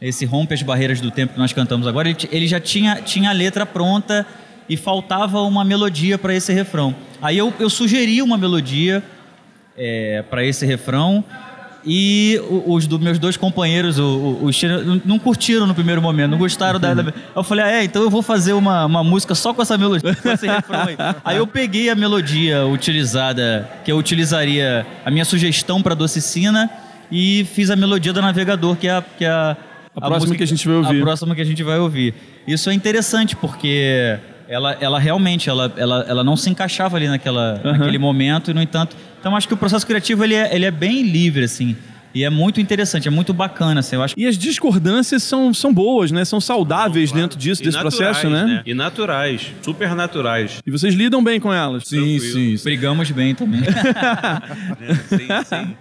esse 0.00 0.24
Rompe 0.24 0.54
as 0.54 0.62
Barreiras 0.62 0.98
do 0.98 1.10
Tempo 1.10 1.34
que 1.34 1.38
nós 1.38 1.52
cantamos 1.52 1.86
agora, 1.86 2.08
ele, 2.08 2.16
ele 2.32 2.48
já 2.48 2.58
tinha, 2.58 3.02
tinha 3.02 3.28
a 3.28 3.34
letra 3.34 3.66
pronta 3.66 4.26
e 4.66 4.78
faltava 4.78 5.42
uma 5.42 5.62
melodia 5.62 6.16
para 6.16 6.34
esse 6.34 6.54
refrão. 6.54 6.96
Aí 7.20 7.36
eu, 7.36 7.52
eu 7.60 7.68
sugeri 7.68 8.22
uma 8.22 8.38
melodia 8.38 9.02
para 10.30 10.42
esse 10.42 10.64
refrão 10.64 11.22
e 11.84 12.40
os 12.66 12.86
do, 12.86 12.98
meus 12.98 13.18
dois 13.18 13.36
companheiros, 13.36 13.98
os 13.98 14.54
China, 14.54 15.00
não- 15.04 15.18
curtiram 15.18 15.66
no 15.66 15.74
primeiro 15.74 16.02
momento, 16.02 16.30
não 16.32 16.38
gostaram 16.38 16.78
da, 16.80 16.92
da- 16.94 17.12
Eu 17.34 17.42
falei, 17.44 17.64
ah, 17.64 17.70
é, 17.70 17.84
então 17.84 18.02
eu 18.02 18.10
vou 18.10 18.22
fazer 18.22 18.52
uma, 18.52 18.84
uma 18.86 19.04
música 19.04 19.34
só 19.34 19.54
com 19.54 19.62
essa 19.62 19.78
melodia, 19.78 20.14
com 20.14 20.28
esse 20.30 20.46
refrão 20.46 20.80
aí. 20.82 20.96
Aí 21.24 21.36
eu 21.36 21.46
peguei 21.46 21.88
a 21.88 21.94
melodia 21.94 22.66
utilizada, 22.66 23.68
que 23.84 23.92
eu 23.92 23.96
utilizaria, 23.96 24.86
a 25.04 25.10
minha 25.10 25.24
sugestão 25.24 25.80
para 25.82 25.94
Docicina 25.94 26.68
e 27.10 27.46
fiz 27.54 27.70
a 27.70 27.76
melodia 27.76 28.12
do 28.12 28.20
Navegador, 28.20 28.76
que 28.76 28.88
é 28.88 28.92
a, 28.92 29.02
que 29.16 29.24
é 29.24 29.28
a, 29.30 29.56
A 29.96 30.06
próxima 30.08 30.34
que 30.34 30.42
a 30.42 30.46
gente 30.46 30.66
vai 30.66 30.76
ouvir. 30.76 31.00
A 31.00 31.04
próxima 31.04 31.34
que 31.34 31.40
a 31.40 31.44
gente 31.44 31.62
vai 31.62 31.78
ouvir. 31.78 32.14
Isso 32.46 32.68
é 32.70 32.74
interessante 32.74 33.36
porque 33.36 34.18
ela, 34.48 34.76
ela 34.80 34.98
realmente 34.98 35.48
ela, 35.48 35.72
ela, 35.76 36.04
ela 36.08 36.24
não 36.24 36.36
se 36.36 36.48
encaixava 36.50 36.96
ali 36.96 37.06
naquela, 37.08 37.60
Aham. 37.64 37.72
naquele 37.78 37.98
momento 37.98 38.50
e 38.50 38.54
no 38.54 38.62
entanto, 38.62 38.96
então 39.20 39.36
acho 39.36 39.48
que 39.48 39.54
o 39.54 39.56
processo 39.56 39.86
criativo 39.86 40.24
ele 40.24 40.34
é, 40.34 40.54
ele 40.54 40.64
é 40.64 40.70
bem 40.70 41.02
livre 41.02 41.44
assim. 41.44 41.76
E 42.14 42.24
é 42.24 42.30
muito 42.30 42.60
interessante, 42.60 43.06
é 43.06 43.10
muito 43.10 43.34
bacana, 43.34 43.80
assim. 43.80 43.94
Eu 43.94 44.02
acho 44.02 44.14
E 44.18 44.26
as 44.26 44.36
discordâncias 44.36 45.22
são, 45.22 45.52
são 45.52 45.72
boas, 45.72 46.10
né? 46.10 46.24
São 46.24 46.40
saudáveis 46.40 47.12
dentro 47.12 47.38
disso, 47.38 47.62
E 47.62 47.66
desse 47.66 47.76
naturais, 47.76 48.18
processo, 48.18 48.30
né? 48.30 48.62
E 48.64 48.74
naturais, 48.74 49.52
super 49.62 49.94
naturais. 49.94 50.62
E 50.66 50.70
vocês 50.70 50.94
lidam 50.94 51.22
bem 51.22 51.38
com 51.38 51.52
elas. 51.52 51.84
Sim, 51.86 52.18
sim. 52.18 52.56
sim. 52.56 52.64
brigamos 52.64 53.10
bem 53.10 53.34
também. 53.34 53.60
né? 53.60 53.70
Sim, 55.08 55.28
sim. 55.44 55.76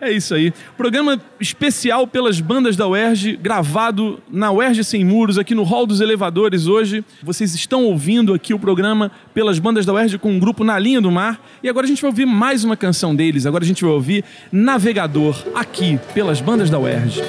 É 0.00 0.12
isso 0.12 0.32
aí. 0.32 0.52
Programa 0.76 1.20
especial 1.40 2.06
pelas 2.06 2.40
bandas 2.40 2.76
da 2.76 2.86
UERJ, 2.86 3.36
gravado 3.36 4.22
na 4.30 4.52
UERJ 4.52 4.84
Sem 4.84 5.04
Muros, 5.04 5.38
aqui 5.38 5.56
no 5.56 5.64
Hall 5.64 5.86
dos 5.86 6.00
Elevadores 6.00 6.68
hoje. 6.68 7.04
Vocês 7.20 7.52
estão 7.52 7.84
ouvindo 7.84 8.32
aqui 8.32 8.54
o 8.54 8.60
programa 8.60 9.10
pelas 9.34 9.58
bandas 9.58 9.84
da 9.84 9.92
UERJ 9.92 10.18
com 10.18 10.36
o 10.36 10.38
grupo 10.38 10.62
Na 10.62 10.78
Linha 10.78 11.00
do 11.00 11.10
Mar. 11.10 11.40
E 11.64 11.68
agora 11.68 11.84
a 11.84 11.88
gente 11.88 12.00
vai 12.00 12.10
ouvir 12.10 12.26
mais 12.26 12.62
uma 12.62 12.76
canção 12.76 13.14
deles. 13.14 13.44
Agora 13.44 13.64
a 13.64 13.66
gente 13.66 13.82
vai 13.82 13.92
ouvir 13.92 14.24
Navegador, 14.52 15.44
aqui 15.52 15.98
pelas 16.14 16.40
bandas 16.40 16.70
da 16.70 16.78
UERJ. 16.78 17.20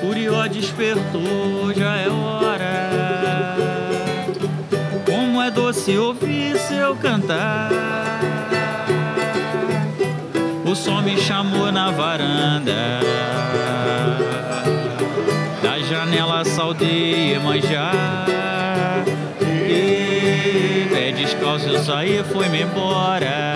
Curió 0.00 0.48
despertou, 0.48 1.72
já 1.76 1.96
é 1.96 2.08
hora. 2.08 3.56
Como 5.06 5.40
é 5.40 5.48
doce 5.48 5.96
ouvir 5.96 6.58
seu 6.58 6.96
cantar. 6.96 8.11
O 10.72 10.74
som 10.74 11.02
me 11.02 11.18
chamou 11.18 11.70
na 11.70 11.90
varanda. 11.90 13.00
Da 15.62 15.78
janela 15.80 16.46
saudei 16.46 17.38
manjar. 17.38 19.04
E 19.68 20.88
pé 20.90 21.12
descalço 21.12 21.68
eu 21.68 21.84
saí, 21.84 22.24
foi-me 22.32 22.62
embora. 22.62 23.52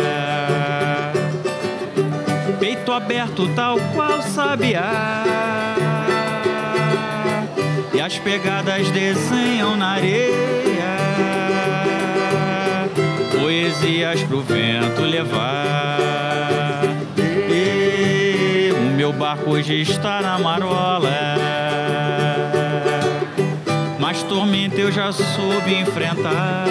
Peito 2.61 2.93
aberto 2.93 3.49
tal 3.55 3.79
qual 3.95 4.21
sabiá 4.21 5.25
E 7.95 8.01
as 8.01 8.19
pegadas 8.19 8.91
desenham 8.91 9.77
na 9.77 9.93
areia 9.93 10.97
Poesias 13.41 14.23
pro 14.25 14.43
vento 14.43 15.03
levar 15.03 15.97
E 16.43 16.46
meu 19.07 19.13
barco 19.13 19.51
hoje 19.51 19.83
está 19.83 20.21
na 20.21 20.37
marola 20.37 21.09
Mas 24.01 24.21
tormenta 24.25 24.81
eu 24.81 24.91
já 24.91 25.13
soube 25.13 25.77
enfrentar 25.79 26.67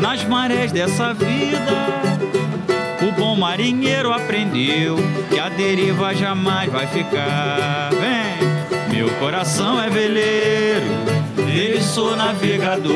Nas 0.00 0.24
marés 0.24 0.72
dessa 0.72 1.14
vida 1.14 2.08
o 3.06 3.12
bom 3.12 3.36
marinheiro 3.36 4.12
aprendeu 4.12 4.96
que 5.30 5.38
a 5.38 5.48
deriva 5.48 6.12
jamais 6.12 6.68
vai 6.68 6.86
ficar. 6.88 7.90
Vem, 7.92 8.92
meu 8.92 9.08
coração 9.18 9.80
é 9.80 9.88
veleiro, 9.88 10.84
nele 11.36 11.80
sou 11.80 12.16
navegador. 12.16 12.92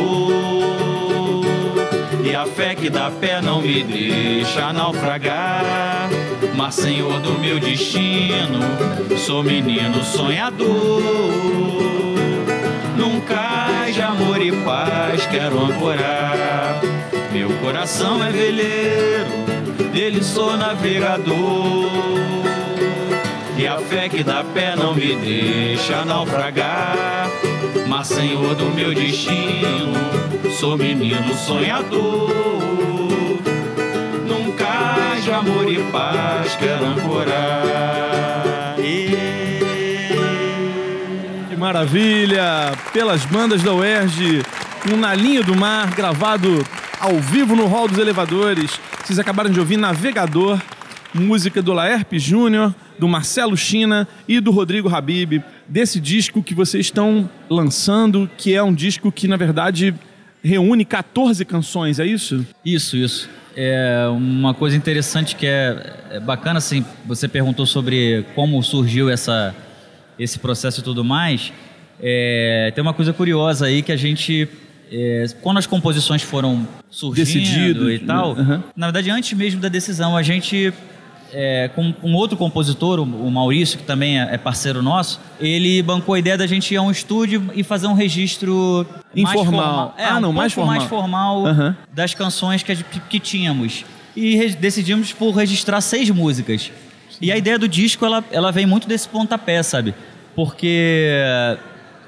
E 2.25 2.35
a 2.35 2.45
fé 2.45 2.75
que 2.75 2.91
dá 2.91 3.11
pé 3.12 3.41
não 3.41 3.62
me 3.62 3.85
deixa 3.85 4.73
naufragar. 4.73 6.11
Mas 6.54 6.75
senhor 6.75 7.21
do 7.21 7.38
meu 7.38 7.59
destino, 7.59 8.61
sou 9.16 9.42
menino 9.42 10.02
sonhador. 10.04 11.02
Nunca 12.97 13.90
de 13.92 14.00
amor 14.00 14.40
e 14.40 14.52
paz 14.64 15.26
quero 15.26 15.64
ancorar. 15.64 16.80
Meu 17.32 17.50
coração 17.59 18.23
é 18.25 18.30
veleiro, 18.30 19.26
dele 19.92 20.23
sou 20.23 20.56
navegador. 20.56 21.90
E 23.56 23.66
a 23.66 23.78
fé 23.78 24.09
que 24.09 24.25
dá 24.25 24.42
pé 24.42 24.75
não 24.76 24.94
me 24.94 25.14
deixa 25.16 26.04
naufragar. 26.04 27.28
Mas 27.87 28.09
senhor 28.09 28.54
do 28.54 28.66
meu 28.75 28.94
destino, 28.94 29.92
sou 30.59 30.76
menino 30.76 31.35
sonhador. 31.35 32.82
Amor 35.42 35.68
e 35.68 35.82
paz 35.90 36.54
quero 36.54 36.84
ancorar. 36.87 38.76
E... 38.78 39.08
Que 41.50 41.56
maravilha! 41.56 42.72
Pelas 42.92 43.25
bandas 43.25 43.61
da 43.61 43.75
UERJ, 43.75 44.42
um 44.92 44.96
Na 44.96 45.12
Linha 45.16 45.42
do 45.42 45.56
Mar, 45.56 45.92
gravado 45.96 46.64
ao 47.00 47.18
vivo 47.18 47.56
no 47.56 47.66
Hall 47.66 47.88
dos 47.88 47.99
Elevadores. 47.99 48.78
Vocês 49.02 49.18
acabaram 49.18 49.50
de 49.50 49.58
ouvir 49.58 49.76
Navegador, 49.76 50.62
música 51.12 51.61
do 51.61 51.72
Laerpe 51.72 52.20
Júnior, 52.20 52.72
do 52.96 53.08
Marcelo 53.08 53.56
China 53.56 54.06
e 54.28 54.38
do 54.38 54.52
Rodrigo 54.52 54.94
Habib, 54.94 55.42
desse 55.66 55.99
disco 55.99 56.40
que 56.40 56.54
vocês 56.54 56.87
estão 56.87 57.28
lançando, 57.50 58.30
que 58.38 58.54
é 58.54 58.62
um 58.62 58.72
disco 58.72 59.11
que, 59.11 59.26
na 59.26 59.37
verdade, 59.37 59.92
reúne 60.40 60.84
14 60.84 61.44
canções, 61.44 61.99
é 61.99 62.06
isso? 62.06 62.46
Isso, 62.64 62.96
isso. 62.96 63.41
É 63.56 64.06
uma 64.09 64.54
coisa 64.54 64.76
interessante 64.76 65.37
que 65.37 65.47
é, 65.47 65.94
é 66.11 66.21
bacana, 66.21 66.59
assim, 66.59 66.85
você 67.04 67.28
perguntou 67.28 67.66
sobre 67.66 68.25
como 68.35 68.62
surgiu 68.62 69.11
essa, 69.11 69.54
esse 70.18 70.38
processo 70.38 70.80
e 70.80 70.82
tudo 70.82 71.04
mais. 71.04 71.52
É, 72.00 72.73
tem 72.75 72.82
uma 72.82 72.94
coisa 72.94 73.12
curiosa 73.12 73.66
aí 73.66 73.82
que 73.82 73.92
a 73.92 73.97
gente 73.97 74.49
é, 74.92 75.25
quando 75.40 75.56
as 75.56 75.66
composições 75.66 76.23
foram 76.23 76.68
surgindo 76.90 77.25
Decidido, 77.25 77.90
e 77.90 77.99
tal, 77.99 78.35
uhum. 78.35 78.62
na 78.76 78.87
verdade, 78.88 79.11
antes 79.11 79.32
mesmo 79.32 79.59
da 79.59 79.68
decisão, 79.68 80.14
a 80.14 80.23
gente, 80.23 80.73
é, 81.33 81.71
com 81.75 81.95
um 82.03 82.15
outro 82.15 82.37
compositor, 82.37 82.99
o, 83.01 83.03
o 83.03 83.31
Maurício, 83.31 83.79
que 83.79 83.85
também 83.85 84.21
é, 84.21 84.35
é 84.35 84.39
parceiro 84.39 84.83
nosso, 84.83 85.21
ele 85.41 85.83
bancou 85.83 86.15
a 86.15 86.19
ideia 86.19 86.37
da 86.37 86.47
gente 86.47 86.73
ir 86.75 86.77
a 86.77 86.83
um 86.83 86.91
estúdio 86.91 87.51
e 87.55 87.62
fazer 87.62 87.87
um 87.87 87.95
registro 87.95 88.87
Informal. 89.17 89.45
formal. 89.45 89.95
É, 89.97 90.05
Ah, 90.05 90.17
um 90.19 90.21
não, 90.21 90.33
mais 90.33 90.55
pouco 90.55 90.69
mais 90.69 90.85
formal. 90.85 91.43
formal 91.43 91.47
Aham. 91.47 91.77
das 91.93 92.15
canções 92.15 92.62
que, 92.62 92.77
que 92.77 93.19
tínhamos. 93.19 93.85
E 94.15 94.51
decidimos 94.51 95.12
por 95.12 95.31
registrar 95.33 95.81
seis 95.81 96.11
músicas. 96.11 96.71
E 97.21 97.33
a 97.33 97.37
ideia 97.37 97.59
do 97.59 97.67
disco, 97.67 98.05
ela, 98.05 98.23
ela 98.31 98.53
vem 98.53 98.67
muito 98.67 98.87
desse 98.87 99.09
pontapé, 99.09 99.62
sabe? 99.62 99.95
Porque 100.35 101.19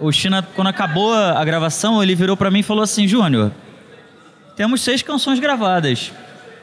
o 0.01 0.13
China, 0.13 0.47
quando 0.55 0.69
acabou 0.69 1.15
a 1.15 1.43
gravação, 1.45 2.03
ele 2.03 2.15
virou 2.15 2.37
pra 2.37 2.51
mim 2.51 2.59
e 2.59 2.63
falou 2.63 2.83
assim, 2.83 3.07
Júnior, 3.09 3.53
temos 4.57 4.83
seis 4.83 5.03
canções 5.03 5.39
gravadas. 5.39 6.13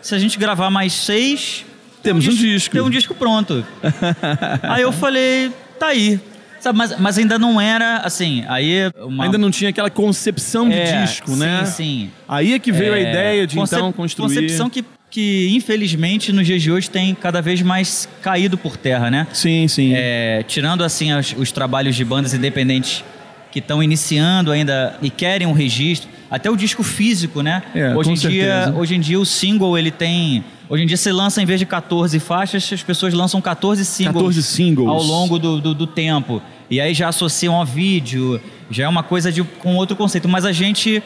Se 0.02 0.14
a 0.14 0.20
gente 0.20 0.38
gravar 0.38 0.70
mais 0.70 0.94
seis... 0.94 1.66
tem 2.02 2.12
Temos 2.12 2.26
um 2.28 2.30
dis- 2.30 2.40
disco. 2.40 2.74
Tem 2.74 2.82
um 2.82 2.90
disco 2.90 3.14
pronto. 3.16 3.66
aí 4.64 4.82
eu 4.82 4.92
falei, 4.92 5.52
tá 5.80 5.88
aí. 5.88 6.20
Sabe, 6.60 6.78
mas, 6.78 7.00
mas 7.00 7.18
ainda 7.18 7.40
não 7.40 7.60
era, 7.60 7.98
assim, 7.98 8.44
aí... 8.48 8.92
Uma... 9.04 9.24
Ainda 9.24 9.36
não 9.38 9.50
tinha 9.50 9.72
aquela 9.72 9.90
concepção 9.90 10.70
de 10.70 10.76
É, 10.76 11.02
disco, 11.04 11.32
sim, 11.32 11.40
né? 11.40 11.66
sim. 11.66 12.12
Aí 12.28 12.54
é 12.54 12.60
que 12.60 12.72
veio 12.72 12.94
a 12.94 13.00
É, 13.00 13.02
ideia 13.10 13.48
de 13.48 13.56
concep- 13.56 13.80
então 13.80 13.92
construir. 13.92 14.28
Concepção 14.36 14.70
que, 14.70 14.86
que, 15.10 15.50
infelizmente, 15.56 16.32
nos 16.32 16.46
dias 16.46 16.62
de 16.62 16.72
hoje 16.72 16.88
tem 16.88 17.16
cada 17.16 17.42
vez 17.42 17.64
mais 17.64 18.08
caído 18.22 18.60
por 18.60 18.78
terra, 18.78 19.10
né? 19.10 19.26
Sim, 19.34 19.68
sim. 19.68 19.94
É, 19.96 20.44
tirando, 20.48 20.84
assim, 20.84 21.12
as- 21.12 21.34
os 21.36 21.52
trabalhos 21.52 21.96
de 21.96 22.06
bandas 22.06 22.32
independentes 22.32 23.04
que 23.52 23.58
estão 23.58 23.82
iniciando 23.82 24.52
ainda 24.52 24.96
e 25.02 25.10
querem 25.10 25.48
um 25.48 25.54
registro, 25.54 26.08
até 26.32 26.50
o 26.50 26.56
disco 26.56 26.82
físico, 26.82 27.42
né? 27.42 27.62
É, 27.76 27.94
hoje, 27.94 28.12
em 28.12 28.14
dia, 28.14 28.30
certeza. 28.30 28.78
hoje 28.78 28.96
em 28.96 29.00
dia 29.02 29.20
o 29.20 29.26
single, 29.26 29.78
ele 29.78 29.92
tem... 29.92 30.46
Hoje 30.70 30.84
em 30.84 30.86
dia 30.88 30.96
você 30.96 31.12
lança, 31.12 31.42
em 31.42 31.46
vez 31.46 31.60
de 31.60 31.66
14 31.66 32.18
faixas, 32.20 32.72
as 32.72 32.82
pessoas 32.82 33.14
lançam 33.14 33.42
14 33.42 33.84
singles. 33.84 34.16
14 34.16 34.44
singles. 34.44 34.88
Ao 34.88 35.04
longo 35.04 35.38
do, 35.38 35.60
do, 35.60 35.76
do 35.76 35.86
tempo. 35.86 36.42
E 36.70 36.80
aí 36.80 36.94
já 36.94 37.10
associam 37.10 37.56
ao 37.56 37.66
vídeo, 37.66 38.40
já 38.70 38.86
é 38.86 38.88
uma 38.88 39.04
coisa 39.04 39.30
de, 39.30 39.44
com 39.44 39.76
outro 39.76 39.98
conceito. 39.98 40.30
Mas 40.30 40.46
a 40.46 40.54
gente 40.54 41.04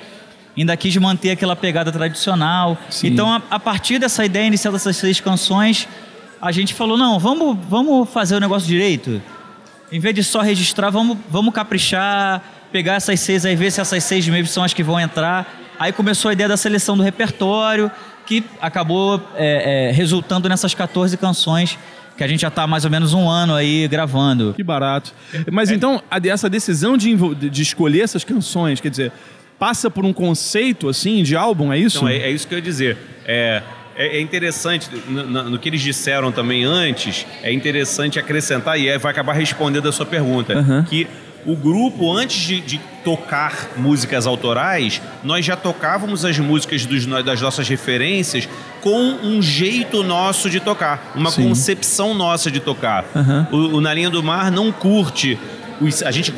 ainda 0.55 0.77
quis 0.77 0.95
manter 0.97 1.31
aquela 1.31 1.55
pegada 1.55 1.91
tradicional. 1.91 2.77
Sim. 2.91 3.07
Então, 3.07 3.33
a, 3.33 3.41
a 3.49 3.59
partir 3.59 3.97
dessa 3.97 4.23
ideia 4.23 4.45
inicial 4.45 4.71
dessas 4.71 4.95
seis 4.95 5.19
canções, 5.19 5.87
a 6.39 6.51
gente 6.51 6.75
falou, 6.75 6.95
não, 6.95 7.17
vamos, 7.17 7.57
vamos 7.67 8.07
fazer 8.09 8.35
o 8.35 8.39
negócio 8.39 8.67
direito. 8.67 9.19
Em 9.91 9.99
vez 9.99 10.13
de 10.13 10.23
só 10.23 10.41
registrar, 10.41 10.91
vamos, 10.91 11.17
vamos 11.31 11.51
caprichar, 11.51 12.43
pegar 12.71 12.95
essas 12.95 13.19
seis 13.19 13.45
aí, 13.45 13.55
ver 13.55 13.71
se 13.71 13.79
essas 13.81 14.03
seis 14.03 14.27
mesmo 14.27 14.47
são 14.47 14.63
as 14.63 14.73
que 14.73 14.83
vão 14.83 14.99
entrar. 14.99 15.61
Aí 15.79 15.91
começou 15.91 16.29
a 16.29 16.33
ideia 16.33 16.47
da 16.49 16.57
seleção 16.57 16.95
do 16.97 17.03
repertório, 17.03 17.91
que 18.25 18.43
acabou 18.61 19.21
é, 19.35 19.89
é, 19.89 19.91
resultando 19.91 20.47
nessas 20.49 20.73
14 20.73 21.15
canções 21.17 21.77
que 22.17 22.23
a 22.23 22.27
gente 22.27 22.41
já 22.41 22.47
está 22.47 22.65
mais 22.65 22.85
ou 22.85 22.91
menos 22.91 23.13
um 23.13 23.29
ano 23.29 23.53
aí 23.53 23.87
gravando. 23.89 24.53
Que 24.55 24.63
barato. 24.63 25.13
Mas 25.51 25.69
então, 25.69 26.01
a- 26.09 26.17
essa 26.25 26.49
decisão 26.49 26.95
de, 26.97 27.13
de 27.49 27.61
escolher 27.61 28.01
essas 28.01 28.23
canções, 28.23 28.79
quer 28.79 28.89
dizer, 28.89 29.11
passa 29.59 29.89
por 29.91 30.05
um 30.05 30.13
conceito, 30.13 30.87
assim, 30.87 31.21
de 31.23 31.35
álbum, 31.35 31.73
é 31.73 31.77
isso? 31.77 31.97
Então, 31.97 32.07
é, 32.07 32.17
é 32.17 32.31
isso 32.31 32.47
que 32.47 32.53
eu 32.53 32.57
ia 32.59 32.61
dizer. 32.63 32.97
É, 33.27 33.61
é, 33.97 34.17
é 34.17 34.21
interessante, 34.21 34.89
no, 35.09 35.23
no- 35.49 35.59
que 35.59 35.67
eles 35.67 35.81
disseram 35.81 36.31
também 36.31 36.63
antes, 36.63 37.25
é 37.43 37.51
interessante 37.51 38.17
acrescentar, 38.17 38.79
e 38.79 38.87
é- 38.87 38.97
vai 38.97 39.11
acabar 39.11 39.33
respondendo 39.33 39.87
a 39.89 39.91
sua 39.91 40.05
pergunta, 40.05 40.57
Aham. 40.57 40.83
que 40.89 41.05
o 41.45 41.55
grupo, 41.55 42.11
antes 42.11 42.37
de, 42.41 42.59
de 42.61 42.79
tocar 43.03 43.69
músicas 43.77 44.25
autorais, 44.25 45.01
nós 45.23 45.45
já 45.45 45.55
tocávamos 45.55 46.25
as 46.25 46.39
músicas 46.39 46.85
dos 46.85 47.05
das 47.23 47.39
nossas 47.41 47.67
referências 47.69 48.49
com 48.81 48.99
um 49.23 49.41
jeito 49.41 50.01
nosso 50.03 50.49
de 50.49 50.59
tocar, 50.59 51.11
uma 51.15 51.29
Sim. 51.31 51.47
concepção 51.49 52.13
nossa 52.13 52.49
de 52.49 52.59
tocar. 52.59 53.05
Aham. 53.15 53.47
O, 53.51 53.57
o 53.77 53.81
Na 53.81 53.93
Linha 53.93 54.09
do 54.09 54.23
Mar 54.23 54.49
não 54.51 54.71
curte. 54.71 55.37
os- 55.79 56.01
a 56.03 56.09
gente, 56.11 56.33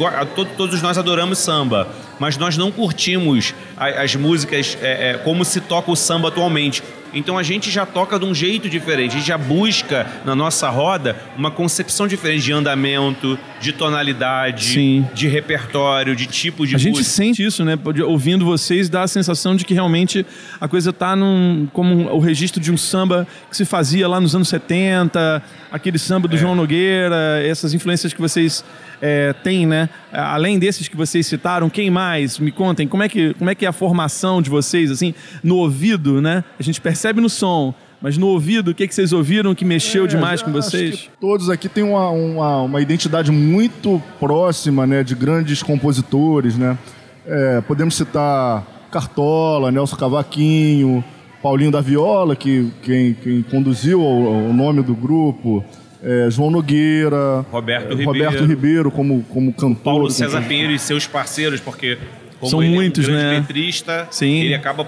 todos 0.58 0.82
nós 0.82 0.98
adoramos 0.98 1.38
samba, 1.40 1.88
mas 2.20 2.36
nós 2.38 2.58
não 2.58 2.72
curtimos 2.72 3.54
as 3.78 4.16
músicas 4.16 4.78
é, 4.82 5.12
é, 5.12 5.14
como 5.20 5.46
se 5.46 5.62
toca 5.62 5.90
o 5.92 5.96
samba 5.96 6.28
atualmente. 6.30 6.84
Então 7.14 7.38
a 7.38 7.44
gente 7.44 7.72
já 7.72 7.86
toca 7.86 8.20
de 8.20 8.26
um 8.26 8.34
jeito 8.34 8.70
diferente, 8.70 9.12
a 9.12 9.18
gente 9.18 9.28
já 9.28 9.38
busca 9.38 10.06
na 10.26 10.36
nossa 10.36 10.70
roda 10.70 11.16
uma 11.38 11.50
concepção 11.50 12.08
diferente 12.08 12.44
de 12.44 12.52
andamento, 12.54 13.38
de 13.60 13.72
tonalidade, 13.74 14.66
Sim. 14.66 15.08
de 15.14 15.28
repertório, 15.28 16.16
de 16.16 16.26
tipo 16.28 16.66
de 16.68 16.76
A 16.76 16.78
gente 16.78 16.98
música. 16.98 17.10
sente 17.10 17.44
isso, 17.44 17.64
né? 17.64 17.78
Ouvindo 18.06 18.46
vocês, 18.46 18.90
dá 18.90 19.04
a 19.04 19.08
sensação 19.08 19.56
de 19.56 19.66
que 19.66 19.74
realmente 19.74 20.26
a 20.60 20.68
coisa 20.68 20.92
tá 20.94 21.16
num, 21.16 21.68
como 21.74 22.10
o 22.12 22.20
registro 22.20 22.62
de 22.62 22.72
um 22.72 22.78
samba 22.78 23.28
que 23.50 23.56
se 23.58 23.66
fazia 23.66 24.08
lá 24.08 24.20
nos 24.20 24.36
anos 24.36 24.50
70, 24.50 25.42
aquele 25.72 25.98
samba 25.98 26.28
do 26.28 26.36
É. 26.36 26.40
João 26.40 26.56
Nogueira, 26.56 27.42
essas 27.44 27.74
influências 27.74 28.14
que 28.14 28.22
vocês 28.22 28.64
é, 29.02 29.34
têm, 29.44 29.66
né? 29.66 29.90
Além 30.12 30.58
desses 30.58 30.88
que 30.88 30.96
vocês 30.98 31.26
citaram, 31.28 31.70
quem 31.70 31.90
mais? 31.90 32.40
Me 32.40 32.52
contem, 32.52 32.88
como 32.88 33.04
é 33.04 33.10
que, 33.10 33.34
como 33.36 33.50
é, 33.50 33.56
que 33.56 33.66
é 33.66 33.68
a 33.68 33.74
formação 33.74 34.42
de 34.42 34.50
vocês, 34.50 34.90
assim, 34.90 35.14
no 35.44 35.58
ouvido, 35.58 36.22
né? 36.22 36.44
A 36.60 36.64
gente 36.64 36.82
percebe 36.82 36.97
no 37.22 37.30
som, 37.30 37.74
mas 38.02 38.18
no 38.18 38.28
ouvido, 38.28 38.72
o 38.72 38.74
que, 38.76 38.88
que 38.88 38.94
vocês 38.94 39.12
ouviram 39.14 39.56
que 39.56 39.66
mexeu 39.66 40.06
É, 40.06 40.08
demais 40.08 40.42
com 40.42 40.50
acho 40.52 40.62
vocês? 40.62 40.96
que 40.96 41.10
todos 41.20 41.50
aqui 41.50 41.68
têm 41.70 41.84
uma, 41.84 42.10
uma, 42.10 42.62
uma 42.64 42.82
identidade 42.82 43.32
muito 43.32 44.02
próxima, 44.20 44.86
né, 44.86 45.04
de 45.04 45.16
grandes 45.16 45.64
compositores, 45.64 46.58
né? 46.58 46.78
É, 47.26 47.62
podemos 47.62 47.96
citar 47.96 48.66
Cartola, 48.92 49.72
Nelson 49.72 49.96
Cavaquinho, 49.98 51.04
Paulinho 51.42 51.72
da 51.72 51.82
Viola, 51.82 52.36
que 52.36 52.72
quem, 52.84 53.14
quem 53.14 53.42
conduziu 53.44 54.02
o, 54.02 54.50
o 54.50 54.54
nome 54.54 54.82
do 54.82 54.96
grupo, 54.96 55.64
é, 56.02 56.30
João 56.30 56.50
Nogueira, 56.52 57.46
Roberto 57.52 57.88
é, 57.92 57.96
Ribeiro. 57.96 58.12
Roberto 58.12 58.46
Ribeiro 58.46 58.92
como, 58.92 59.24
como 59.30 59.52
cantor. 59.54 59.84
Paulo 59.84 60.00
como- 60.02 60.12
César 60.12 60.42
Pinheiro 60.44 60.72
e 60.72 60.80
seus 60.80 61.06
parceiros, 61.08 61.60
porque 61.60 61.98
como 62.40 62.50
São 62.50 62.64
ele 62.64 62.74
muitos, 62.76 63.06
é 63.08 63.12
um 63.12 63.14
grande 63.14 63.30
né? 63.34 63.40
letrista, 63.40 64.08
Sim. 64.12 64.40
ele 64.42 64.54
acaba 64.54 64.88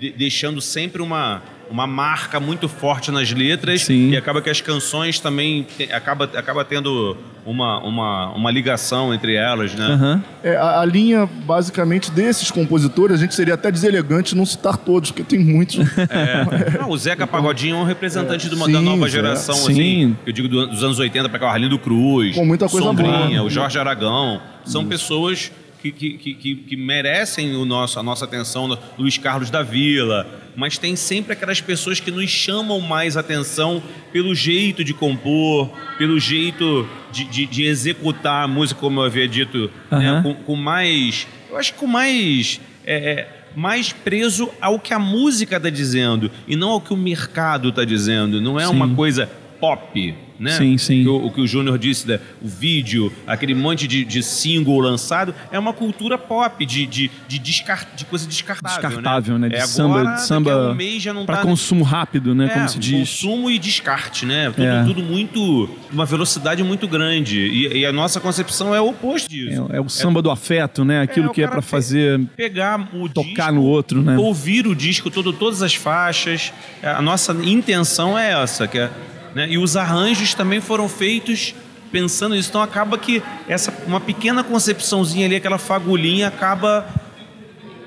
de- 0.00 0.12
deixando 0.12 0.60
sempre 0.60 1.02
uma, 1.02 1.42
uma 1.70 1.86
marca 1.86 2.40
muito 2.40 2.68
forte 2.68 3.10
nas 3.10 3.30
letras 3.30 3.82
Sim. 3.82 4.10
e 4.10 4.16
acaba 4.16 4.40
que 4.40 4.48
as 4.48 4.60
canções 4.60 5.20
também 5.20 5.64
te- 5.76 5.92
acaba, 5.92 6.24
acaba 6.24 6.64
tendo 6.64 7.16
uma, 7.44 7.78
uma, 7.82 8.32
uma 8.32 8.50
ligação 8.50 9.12
entre 9.14 9.34
elas, 9.34 9.74
né? 9.74 9.84
Aham. 9.86 10.24
É, 10.42 10.56
a, 10.56 10.80
a 10.80 10.84
linha, 10.84 11.26
basicamente, 11.26 12.10
desses 12.10 12.50
compositores, 12.50 13.16
a 13.16 13.20
gente 13.20 13.34
seria 13.34 13.54
até 13.54 13.70
deselegante 13.70 14.34
não 14.34 14.44
citar 14.46 14.76
todos, 14.76 15.10
porque 15.10 15.22
tem 15.22 15.38
muitos. 15.44 15.76
É. 16.10 16.78
Não, 16.78 16.90
o 16.90 16.96
Zeca 16.98 17.26
Pagodinho 17.26 17.76
é 17.76 17.78
um 17.78 17.84
representante 17.84 18.48
de 18.48 18.54
uma, 18.54 18.66
da 18.68 18.78
Sim, 18.78 18.84
nova 18.84 19.06
é. 19.06 19.10
geração, 19.10 19.54
Sim. 19.54 19.72
assim, 19.72 20.16
eu 20.26 20.32
digo 20.32 20.48
do- 20.48 20.66
dos 20.66 20.82
anos 20.82 20.98
80 20.98 21.28
para 21.28 21.38
cá, 21.38 21.46
o 21.46 21.48
Arlindo 21.50 21.78
Cruz, 21.78 22.34
Com 22.34 22.44
muita 22.44 22.68
coisa 22.68 22.86
Sombrinha, 22.86 23.28
boa. 23.38 23.42
o 23.44 23.50
Jorge 23.50 23.78
Aragão, 23.78 24.40
são 24.64 24.84
pessoas 24.86 25.50
que, 25.82 25.90
que, 25.92 26.34
que, 26.34 26.54
que- 26.54 26.76
merecem 26.76 27.56
o 27.56 27.64
nosso, 27.64 27.98
a 27.98 28.02
nossa 28.02 28.24
atenção, 28.24 28.78
Luiz 28.98 29.16
Carlos 29.18 29.50
da 29.50 29.62
Vila, 29.62 30.26
mas 30.56 30.76
tem 30.78 30.94
sempre 30.96 31.32
aquelas 31.32 31.60
pessoas 31.60 32.00
que 32.00 32.10
nos 32.10 32.28
chamam 32.30 32.80
mais 32.80 33.16
atenção 33.16 33.82
pelo 34.12 34.34
jeito 34.34 34.84
de 34.84 34.92
compor, 34.92 35.70
pelo 35.96 36.18
jeito 36.18 36.88
de, 37.10 37.24
de, 37.24 37.46
de 37.46 37.64
executar 37.64 38.44
a 38.44 38.48
música, 38.48 38.78
como 38.80 39.00
eu 39.00 39.04
havia 39.04 39.26
dito, 39.28 39.70
né, 39.90 40.10
Aham. 40.10 40.22
com, 40.22 40.34
com 40.34 40.56
mais. 40.56 41.26
Eu 41.48 41.56
acho 41.56 41.72
que 41.72 41.78
com 41.78 41.86
mais. 41.86 42.60
é, 42.84 42.94
é, 43.12 43.36
mais 43.56 43.92
preso 43.92 44.48
ao 44.60 44.78
que 44.78 44.94
a 44.94 44.98
música 44.98 45.56
está 45.56 45.68
dizendo 45.70 46.30
e 46.46 46.54
não 46.54 46.68
ao 46.70 46.80
que 46.80 46.92
o 46.92 46.96
mercado 46.96 47.70
está 47.70 47.84
dizendo. 47.84 48.40
Não 48.40 48.60
é 48.60 48.64
Sim. 48.66 48.72
uma 48.72 48.88
coisa 48.94 49.28
pop, 49.58 50.14
né? 50.40 50.52
Sim, 50.52 50.76
sim. 50.78 51.06
O, 51.06 51.26
o 51.26 51.30
que 51.32 51.40
o 51.40 51.46
Júnior 51.46 51.78
disse, 51.78 52.08
né? 52.08 52.18
o 52.42 52.48
vídeo, 52.48 53.12
aquele 53.26 53.54
monte 53.54 53.86
de, 53.86 54.04
de 54.04 54.22
single 54.22 54.80
lançado, 54.80 55.34
é 55.52 55.58
uma 55.58 55.72
cultura 55.72 56.16
pop, 56.18 56.64
de, 56.64 56.86
de, 56.86 57.10
de, 57.28 57.38
descar- 57.38 57.86
de 57.94 58.04
coisa 58.06 58.26
descartável. 58.26 58.88
Descartável, 58.88 59.38
né? 59.38 59.48
De 59.50 59.56
É, 59.56 59.60
samba, 59.66 60.00
agora, 60.00 60.16
de 60.16 60.22
samba 60.26 60.70
um 60.70 60.74
mês 60.74 61.02
já 61.02 61.12
não 61.12 61.26
para 61.26 61.36
tá- 61.36 61.42
consumo 61.42 61.84
rápido, 61.84 62.34
né? 62.34 62.46
é, 62.46 62.48
como 62.48 62.68
se 62.68 62.78
diz. 62.78 62.98
consumo 63.10 63.50
e 63.50 63.58
descarte, 63.58 64.24
né? 64.26 64.50
Tudo, 64.50 64.64
É. 64.66 64.84
tudo 64.84 65.02
muito. 65.02 65.68
uma 65.92 66.06
velocidade 66.06 66.62
muito 66.62 66.88
grande. 66.88 67.38
E, 67.38 67.78
e 67.78 67.86
a 67.86 67.92
nossa 67.92 68.18
concepção 68.20 68.74
é 68.74 68.80
o 68.80 68.88
oposto 68.88 69.28
disso. 69.28 69.66
É, 69.70 69.76
é 69.76 69.80
o 69.80 69.88
samba 69.88 70.22
do 70.22 70.30
afeto, 70.30 70.84
né? 70.84 71.02
Aquilo 71.02 71.28
o 71.28 71.32
que 71.32 71.42
é 71.42 71.46
para 71.48 71.60
fazer 71.62 72.20
pegar 72.36 72.88
o 72.94 73.08
tocar 73.08 73.28
disco, 73.50 73.52
no 73.52 73.62
outro, 73.62 74.00
né? 74.02 74.16
ouvir 74.16 74.66
o 74.66 74.74
disco 74.74 75.10
todo, 75.10 75.32
todas 75.32 75.62
as 75.62 75.74
faixas. 75.74 76.52
A 76.82 77.02
nossa 77.02 77.32
intenção 77.44 78.18
é 78.18 78.32
essa, 78.42 78.66
que 78.66 78.78
é, 78.78 78.90
né? 79.34 79.46
E 79.50 79.58
os 79.58 79.76
arranjos 79.76 80.34
também 80.34 80.60
foram 80.60 80.88
feitos 80.88 81.54
pensando 81.92 82.34
nisso. 82.34 82.48
Então 82.50 82.62
acaba 82.62 82.96
que 82.98 83.22
essa 83.48 83.72
uma 83.86 84.00
pequena 84.00 84.42
concepçãozinha 84.44 85.26
ali, 85.26 85.36
aquela 85.36 85.58
fagulhinha 85.58 86.28
acaba 86.28 86.86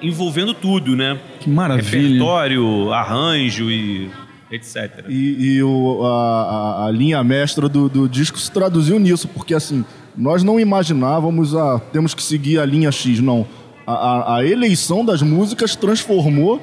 envolvendo 0.01 0.53
tudo, 0.53 0.95
né? 0.95 1.19
Que 1.39 1.49
maravilha. 1.49 2.01
Repertório, 2.07 2.91
arranjo 2.91 3.69
e 3.71 4.09
etc. 4.51 5.05
E, 5.09 5.55
e 5.55 5.63
o- 5.63 6.03
a, 6.05 6.83
a- 6.83 6.87
a 6.87 6.91
linha 6.91 7.23
mestra 7.23 7.67
do, 7.69 7.87
do 7.89 8.07
disco 8.09 8.37
se 8.37 8.51
traduziu 8.51 8.99
nisso, 8.99 9.27
porque 9.27 9.53
assim, 9.55 9.83
nós 10.15 10.43
não 10.43 10.59
imaginávamos 10.59 11.55
a 11.55 11.79
temos 11.79 12.13
que 12.13 12.21
seguir 12.21 12.59
a 12.59 12.65
linha 12.65 12.91
X, 12.91 13.19
não. 13.19 13.47
A, 13.87 13.93
a- 13.93 14.37
a 14.37 14.45
eleição 14.45 15.03
das 15.05 15.21
músicas 15.21 15.75
transformou. 15.75 16.61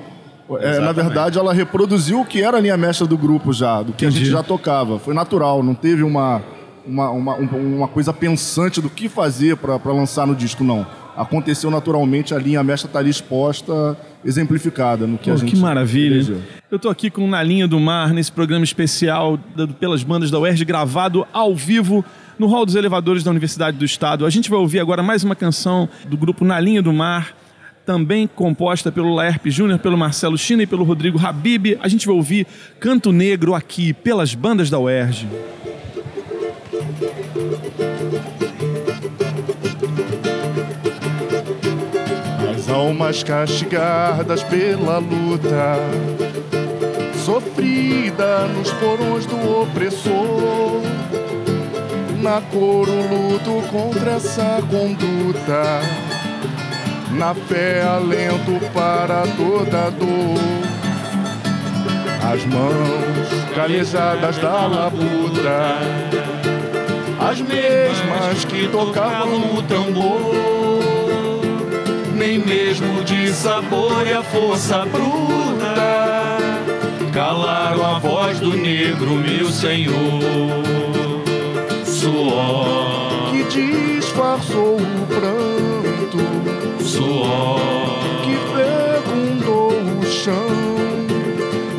É, 0.58 0.78
na 0.80 0.92
verdade, 0.92 1.38
ela 1.38 1.52
reproduziu 1.52 2.20
o 2.20 2.24
que 2.24 2.42
era 2.42 2.56
a 2.56 2.60
linha 2.60 2.76
mestra 2.76 3.06
do 3.06 3.16
grupo 3.16 3.52
já, 3.52 3.82
do 3.82 3.92
que 3.92 4.04
a 4.04 4.08
Entendi. 4.08 4.24
gente 4.24 4.32
já 4.32 4.42
tocava. 4.42 4.98
Foi 4.98 5.14
natural, 5.14 5.62
não 5.62 5.74
teve 5.74 6.02
uma, 6.02 6.42
uma, 6.86 7.10
uma, 7.10 7.34
um- 7.36 7.76
uma 7.78 7.88
coisa 7.88 8.12
pensante 8.12 8.80
do 8.80 8.90
que 8.90 9.08
fazer 9.08 9.56
para 9.56 9.76
lançar 9.92 10.26
no 10.26 10.34
disco, 10.34 10.64
não. 10.64 10.86
Aconteceu 11.16 11.70
naturalmente, 11.70 12.34
a 12.34 12.38
linha 12.38 12.62
mestra 12.62 12.88
está 12.88 12.98
ali 13.00 13.10
exposta, 13.10 13.96
exemplificada 14.24 15.06
no 15.06 15.18
que 15.18 15.28
Pô, 15.28 15.34
a 15.34 15.36
gente 15.36 15.54
que 15.54 15.60
maravilha. 15.60 16.14
elegeu. 16.14 16.40
Eu 16.70 16.78
tô 16.78 16.88
aqui 16.88 17.10
com 17.10 17.26
Na 17.28 17.42
Linha 17.42 17.66
do 17.68 17.78
Mar, 17.80 18.12
nesse 18.14 18.30
programa 18.32 18.64
especial 18.64 19.38
dado 19.56 19.74
pelas 19.74 20.02
bandas 20.02 20.30
da 20.30 20.38
UERJ, 20.38 20.64
gravado 20.64 21.26
ao 21.32 21.54
vivo 21.54 22.04
no 22.38 22.46
Hall 22.46 22.64
dos 22.64 22.74
Elevadores 22.74 23.22
da 23.22 23.30
Universidade 23.30 23.76
do 23.76 23.84
Estado. 23.84 24.24
A 24.24 24.30
gente 24.30 24.48
vai 24.48 24.58
ouvir 24.58 24.80
agora 24.80 25.02
mais 25.02 25.22
uma 25.22 25.34
canção 25.34 25.88
do 26.08 26.16
grupo 26.16 26.44
Na 26.44 26.58
Linha 26.58 26.80
do 26.80 26.92
Mar, 26.92 27.34
também 27.84 28.26
composta 28.26 28.92
pelo 28.92 29.14
Laerpe 29.14 29.50
Júnior, 29.50 29.78
pelo 29.78 29.96
Marcelo 29.96 30.38
China 30.38 30.62
e 30.62 30.66
pelo 30.66 30.84
Rodrigo 30.84 31.18
Habib. 31.18 31.78
A 31.80 31.88
gente 31.88 32.06
vai 32.06 32.14
ouvir 32.14 32.46
Canto 32.78 33.12
Negro 33.12 33.54
aqui, 33.54 33.92
pelas 33.92 34.34
bandas 34.34 34.70
da 34.70 34.78
UERJ. 34.78 35.28
As 42.54 42.68
almas 42.68 43.22
castigadas 43.22 44.42
pela 44.44 44.98
luta, 44.98 45.76
sofrida 47.24 48.46
nos 48.48 48.70
porões 48.74 49.26
do 49.26 49.62
opressor. 49.62 50.82
Na 52.22 52.42
cor 52.42 52.86
o 52.86 53.00
luto 53.08 53.66
contra 53.70 54.12
essa 54.12 54.60
conduta, 54.70 55.80
na 57.12 57.34
fé 57.34 57.82
alento 57.82 58.58
para 58.72 59.22
toda 59.36 59.90
dor. 59.90 60.40
As 62.32 62.44
mãos 62.46 63.54
calejadas 63.54 64.38
da 64.38 64.66
labuta, 64.66 65.78
as 67.18 67.40
mesmas 67.40 68.44
que 68.44 68.68
tocavam 68.68 69.56
o 69.56 69.62
tambor 69.62 70.60
nem 72.20 72.38
mesmo 72.38 73.02
de 73.02 73.32
sabor 73.32 74.06
e 74.06 74.12
a 74.12 74.22
força 74.22 74.84
bruta 74.84 76.30
calaram 77.14 77.96
a 77.96 77.98
voz 77.98 78.38
do 78.40 78.54
negro, 78.54 79.12
meu 79.12 79.50
senhor. 79.50 79.94
Suor, 81.86 82.89
disfarçou 83.50 84.76
o 84.76 85.06
pranto. 85.06 86.18
suor 86.84 88.00
que 88.22 88.36
fecundou 88.54 89.72
o 89.72 90.06
chão. 90.06 90.46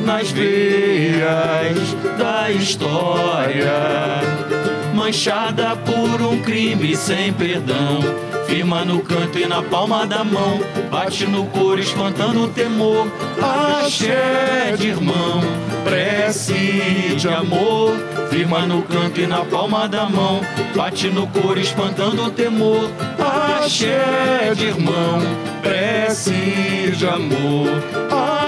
nas 0.06 0.30
veias 0.32 1.96
da 2.18 2.52
história, 2.52 3.72
manchada 5.12 5.76
por 5.76 6.22
um 6.22 6.42
crime 6.42 6.96
sem 6.96 7.34
perdão. 7.34 8.00
Firma 8.48 8.86
no 8.86 9.02
canto 9.02 9.38
e 9.38 9.46
na 9.46 9.62
palma 9.62 10.08
da 10.08 10.24
mão, 10.24 10.62
bate 10.90 11.28
no 11.28 11.46
couro 11.48 11.82
espantando 11.82 12.46
o 12.46 12.48
temor. 12.48 13.12
Axé 13.84 14.74
de 14.78 14.88
irmão, 14.88 15.42
prece 15.84 17.16
de 17.18 17.28
amor. 17.28 17.94
Firma 18.30 18.62
no 18.62 18.84
canto 18.84 19.20
e 19.20 19.28
na 19.28 19.44
palma 19.44 19.86
da 19.86 20.08
mão, 20.08 20.40
bate 20.74 21.10
no 21.10 21.28
couro 21.28 21.60
espantando 21.60 22.28
o 22.28 22.32
temor. 22.32 22.90
Axé 23.60 24.54
de 24.56 24.68
irmão, 24.68 25.20
prece 25.62 26.94
de 26.96 27.06
amor. 27.06 27.68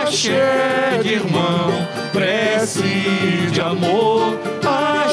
Axé 0.01 1.01
de 1.03 1.13
irmão, 1.15 1.87
prece 2.13 2.83
de 3.51 3.59
amor. 3.59 4.39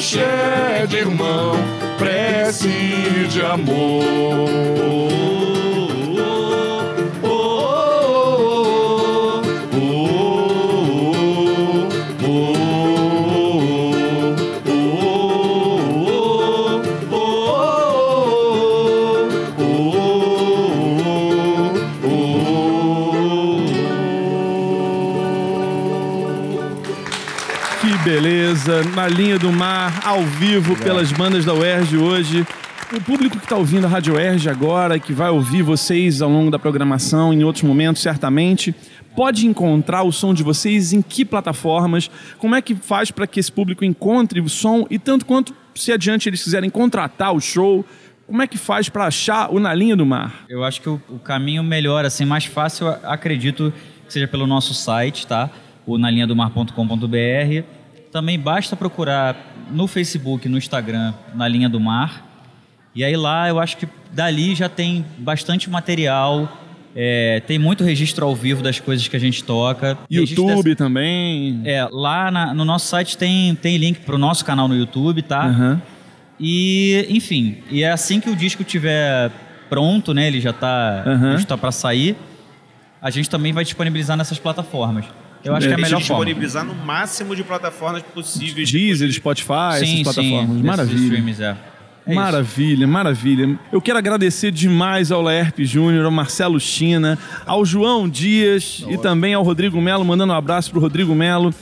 Axé 0.01 0.87
de 0.89 0.97
irmão, 0.97 1.53
prece 1.99 2.71
de 3.29 3.43
amor. 3.43 4.49
Na 28.91 29.09
linha 29.09 29.39
do 29.39 29.53
mar, 29.53 30.01
ao 30.05 30.23
vivo, 30.23 30.77
pelas 30.77 31.13
bandas 31.13 31.45
da 31.45 31.55
UERJ 31.55 31.97
hoje. 31.97 32.47
O 32.93 33.01
público 33.01 33.39
que 33.39 33.45
está 33.45 33.57
ouvindo 33.57 33.85
a 33.85 33.89
Rádio 33.89 34.15
UERJ 34.15 34.49
agora, 34.49 34.99
que 34.99 35.13
vai 35.13 35.31
ouvir 35.31 35.63
vocês 35.63 36.21
ao 36.21 36.29
longo 36.29 36.51
da 36.51 36.59
programação, 36.59 37.33
em 37.33 37.45
outros 37.45 37.63
momentos, 37.63 38.03
certamente, 38.03 38.75
pode 39.15 39.47
encontrar 39.47 40.03
o 40.03 40.11
som 40.11 40.35
de 40.35 40.43
vocês 40.43 40.93
em 40.93 41.01
que 41.01 41.25
plataformas? 41.25 42.11
Como 42.39 42.55
é 42.55 42.63
que 42.63 42.75
faz 42.75 43.11
para 43.11 43.27
que 43.27 43.39
esse 43.39 43.53
público 43.53 43.85
encontre 43.85 44.41
o 44.41 44.49
som 44.49 44.87
e 44.91 44.99
tanto 44.99 45.25
quanto, 45.25 45.55
se 45.75 45.93
adiante 45.93 46.29
eles 46.29 46.43
quiserem 46.43 46.69
contratar 46.69 47.33
o 47.33 47.41
show, 47.41 47.85
como 48.27 48.43
é 48.43 48.47
que 48.47 48.59
faz 48.59 48.89
para 48.89 49.07
achar 49.07 49.53
o 49.53 49.61
Na 49.61 49.73
Linha 49.73 49.97
do 49.97 50.05
Mar? 50.05 50.45
Eu 50.49 50.65
acho 50.65 50.81
que 50.81 50.89
o, 50.89 51.01
o 51.09 51.19
caminho 51.19 51.63
melhor, 51.63 52.05
assim, 52.05 52.25
mais 52.25 52.45
fácil, 52.45 52.89
acredito 53.05 53.73
que 54.07 54.13
seja 54.13 54.27
pelo 54.27 54.47
nosso 54.47 54.75
site, 54.75 55.27
tá? 55.27 55.51
O 55.87 55.97
nalinhadomar.com.br. 55.97 57.80
Também 58.13 58.39
basta 58.39 58.75
procurar 58.77 59.37
no 59.71 59.87
Facebook, 59.87 60.49
no 60.49 60.59
Instagram, 60.59 61.15
na 61.35 61.47
linha 61.47 61.69
do 61.69 61.79
mar. 61.79 62.27
E 62.95 63.05
aí 63.05 63.17
lá 63.17 63.49
eu 63.49 63.61
acho 63.61 63.77
que 63.77 63.87
dali 64.13 64.55
já 64.55 64.69
tem 64.69 65.05
bastante 65.19 65.71
material, 65.71 66.59
é, 66.97 67.41
tem 67.47 67.57
muito 67.57 67.85
registro 67.85 68.27
ao 68.27 68.35
vivo 68.35 68.63
das 68.65 68.81
coisas 68.81 69.07
que 69.07 69.17
a 69.17 69.21
gente 69.21 69.45
toca. 69.45 69.97
YouTube 70.11 70.75
também. 70.75 71.59
dessa- 71.63 71.69
É, 71.71 71.89
lá 71.93 72.31
na- 72.33 72.53
no 72.53 72.65
nosso 72.65 72.89
site 72.89 73.17
tem, 73.17 73.55
tem 73.55 73.77
link 73.77 74.01
pro 74.01 74.19
nosso 74.19 74.45
canal 74.45 74.67
no 74.67 74.75
YouTube, 74.77 75.23
tá? 75.23 75.45
Aham. 75.47 75.81
E, 76.39 77.07
enfim, 77.11 77.59
e 77.71 77.83
é 77.85 77.91
assim 77.93 78.19
que 78.19 78.29
o 78.31 78.35
disco 78.35 78.65
tiver 78.65 79.31
pronto, 79.69 80.13
né? 80.13 80.27
Ele 80.27 80.41
já 80.41 80.53
tá, 80.53 81.05
Aham. 81.07 81.35
está 81.37 81.57
para 81.57 81.71
sair. 81.71 82.17
A 83.01 83.09
gente 83.11 83.31
também 83.31 83.53
vai 83.53 83.63
disponibilizar 83.63 84.17
nessas 84.17 84.39
plataformas. 84.39 85.05
Eu 85.45 85.55
acho 85.55 85.67
que 85.67 85.73
é 85.73 85.77
a 85.77 85.79
melhor 85.79 86.01
forma. 86.03 86.25
disponibilizar 86.25 86.65
no 86.65 86.75
máximo 86.75 87.35
de 87.35 87.43
plataformas 87.43 88.03
possíveis. 88.03 88.71
Deezer, 88.71 89.11
Spotify, 89.13 89.83
essas 89.83 90.03
plataformas. 90.03 90.49
desses 90.49 90.63
Maravilha. 90.63 91.03
streams, 91.03 91.43
é. 91.43 91.57
É 92.07 92.13
isso. 92.13 92.21
maravilha, 92.21 92.87
maravilha. 92.87 93.59
Eu 93.71 93.81
quero 93.81 93.99
agradecer 93.99 94.51
demais 94.51 95.13
ao 95.13 95.21
Laerpe 95.21 95.65
Júnior, 95.65 96.05
ao 96.05 96.11
Marcelo 96.11 96.59
China, 96.59 97.19
ao 97.47 97.65
João 97.65 98.09
Dias 98.09 98.85
e 98.89 98.97
também 98.97 99.35
ao 99.35 99.43
Rodrigo 99.43 99.81
Melo, 99.81 100.05
mandando 100.05 100.33
um 100.33 100.37
abraço 100.37 100.71
pro 100.71 100.81
Rodrigo 100.81 101.15
Melo 101.15 101.55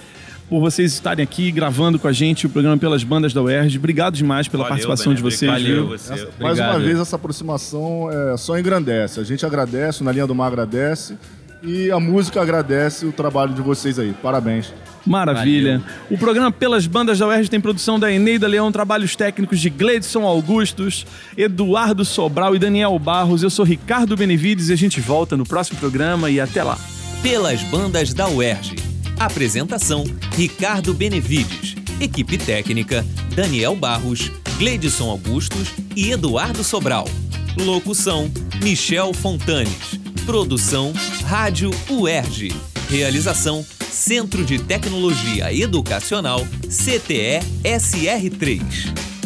por 0.49 0.61
vocês 0.61 0.95
estarem 0.95 1.23
aqui 1.23 1.51
gravando 1.51 1.99
com 1.99 2.09
a 2.09 2.13
gente 2.13 2.47
o 2.47 2.49
programa 2.49 2.79
pelas 2.79 3.05
bandas 3.05 3.35
da 3.35 3.43
UERJ. 3.43 3.77
Obrigado 3.79 4.15
demais 4.15 4.49
pela 4.49 4.63
Valeu, 4.63 4.71
participação 4.71 5.13
de 5.13 5.21
vocês. 5.23 5.51
Valeu, 5.51 5.89
viu? 5.89 5.99
você. 5.99 6.29
Mais 6.41 6.59
uma 6.59 6.79
vez, 6.79 6.99
essa 6.99 7.17
aproximação 7.17 8.09
é, 8.11 8.37
só 8.37 8.59
engrandece. 8.59 9.21
A 9.21 9.25
gente 9.25 9.45
agradece, 9.45 10.01
o 10.01 10.05
Na 10.05 10.13
Linha 10.13 10.27
do 10.27 10.35
Mar 10.35 10.47
agradece. 10.47 11.19
E 11.63 11.91
a 11.91 11.99
música 11.99 12.41
agradece 12.41 13.07
o 13.07 13.13
trabalho 13.13 13.53
de 13.53 13.61
vocês 13.61 13.99
aí. 13.99 14.13
Parabéns. 14.23 14.73
Maravilha. 15.05 15.83
O 16.11 16.19
programa 16.19 16.53
Pelas 16.53 16.87
Bandas 16.87 17.19
da 17.19 17.27
UERJ 17.27 17.49
tem 17.49 17.61
produção 17.61 17.99
da 17.99 18.13
Eneida 18.13 18.47
Leão, 18.47 18.71
trabalhos 18.71 19.17
técnicos 19.17 19.59
de 19.59 19.71
Gleidson 19.71 20.23
Augustos, 20.23 21.07
Eduardo 21.37 22.05
Sobral 22.05 22.55
e 22.55 22.59
Daniel 22.59 22.97
Barros. 22.99 23.43
Eu 23.43 23.51
sou 23.51 23.65
Ricardo 23.65 24.17
Benevides 24.17 24.69
e 24.69 24.73
a 24.73 24.77
gente 24.77 25.01
volta 25.01 25.37
no 25.37 25.47
próximo 25.47 25.79
programa 25.79 26.31
e 26.31 26.39
até 26.41 26.63
lá. 26.63 26.79
Pelas 27.23 27.63
bandas 27.63 28.13
da 28.13 28.29
UERJ. 28.29 28.77
Apresentação: 29.19 30.05
Ricardo 30.37 30.95
Benevides. 30.95 31.75
Equipe 32.01 32.39
técnica: 32.39 33.05
Daniel 33.35 33.75
Barros, 33.75 34.31
Gleidson 34.59 35.11
Augustos 35.11 35.71
e 35.97 36.13
Eduardo 36.13 36.63
Sobral. 36.63 37.09
Locução: 37.57 38.31
Michel 38.63 39.13
Fontanes. 39.13 39.98
Produção: 40.29 40.93
Rádio 41.25 41.71
UERJ. 41.89 42.53
Realização: 42.91 43.65
Centro 43.91 44.45
de 44.45 44.59
Tecnologia 44.59 45.51
Educacional 45.51 46.41
CTE 46.69 47.41
SR3. 47.65 49.18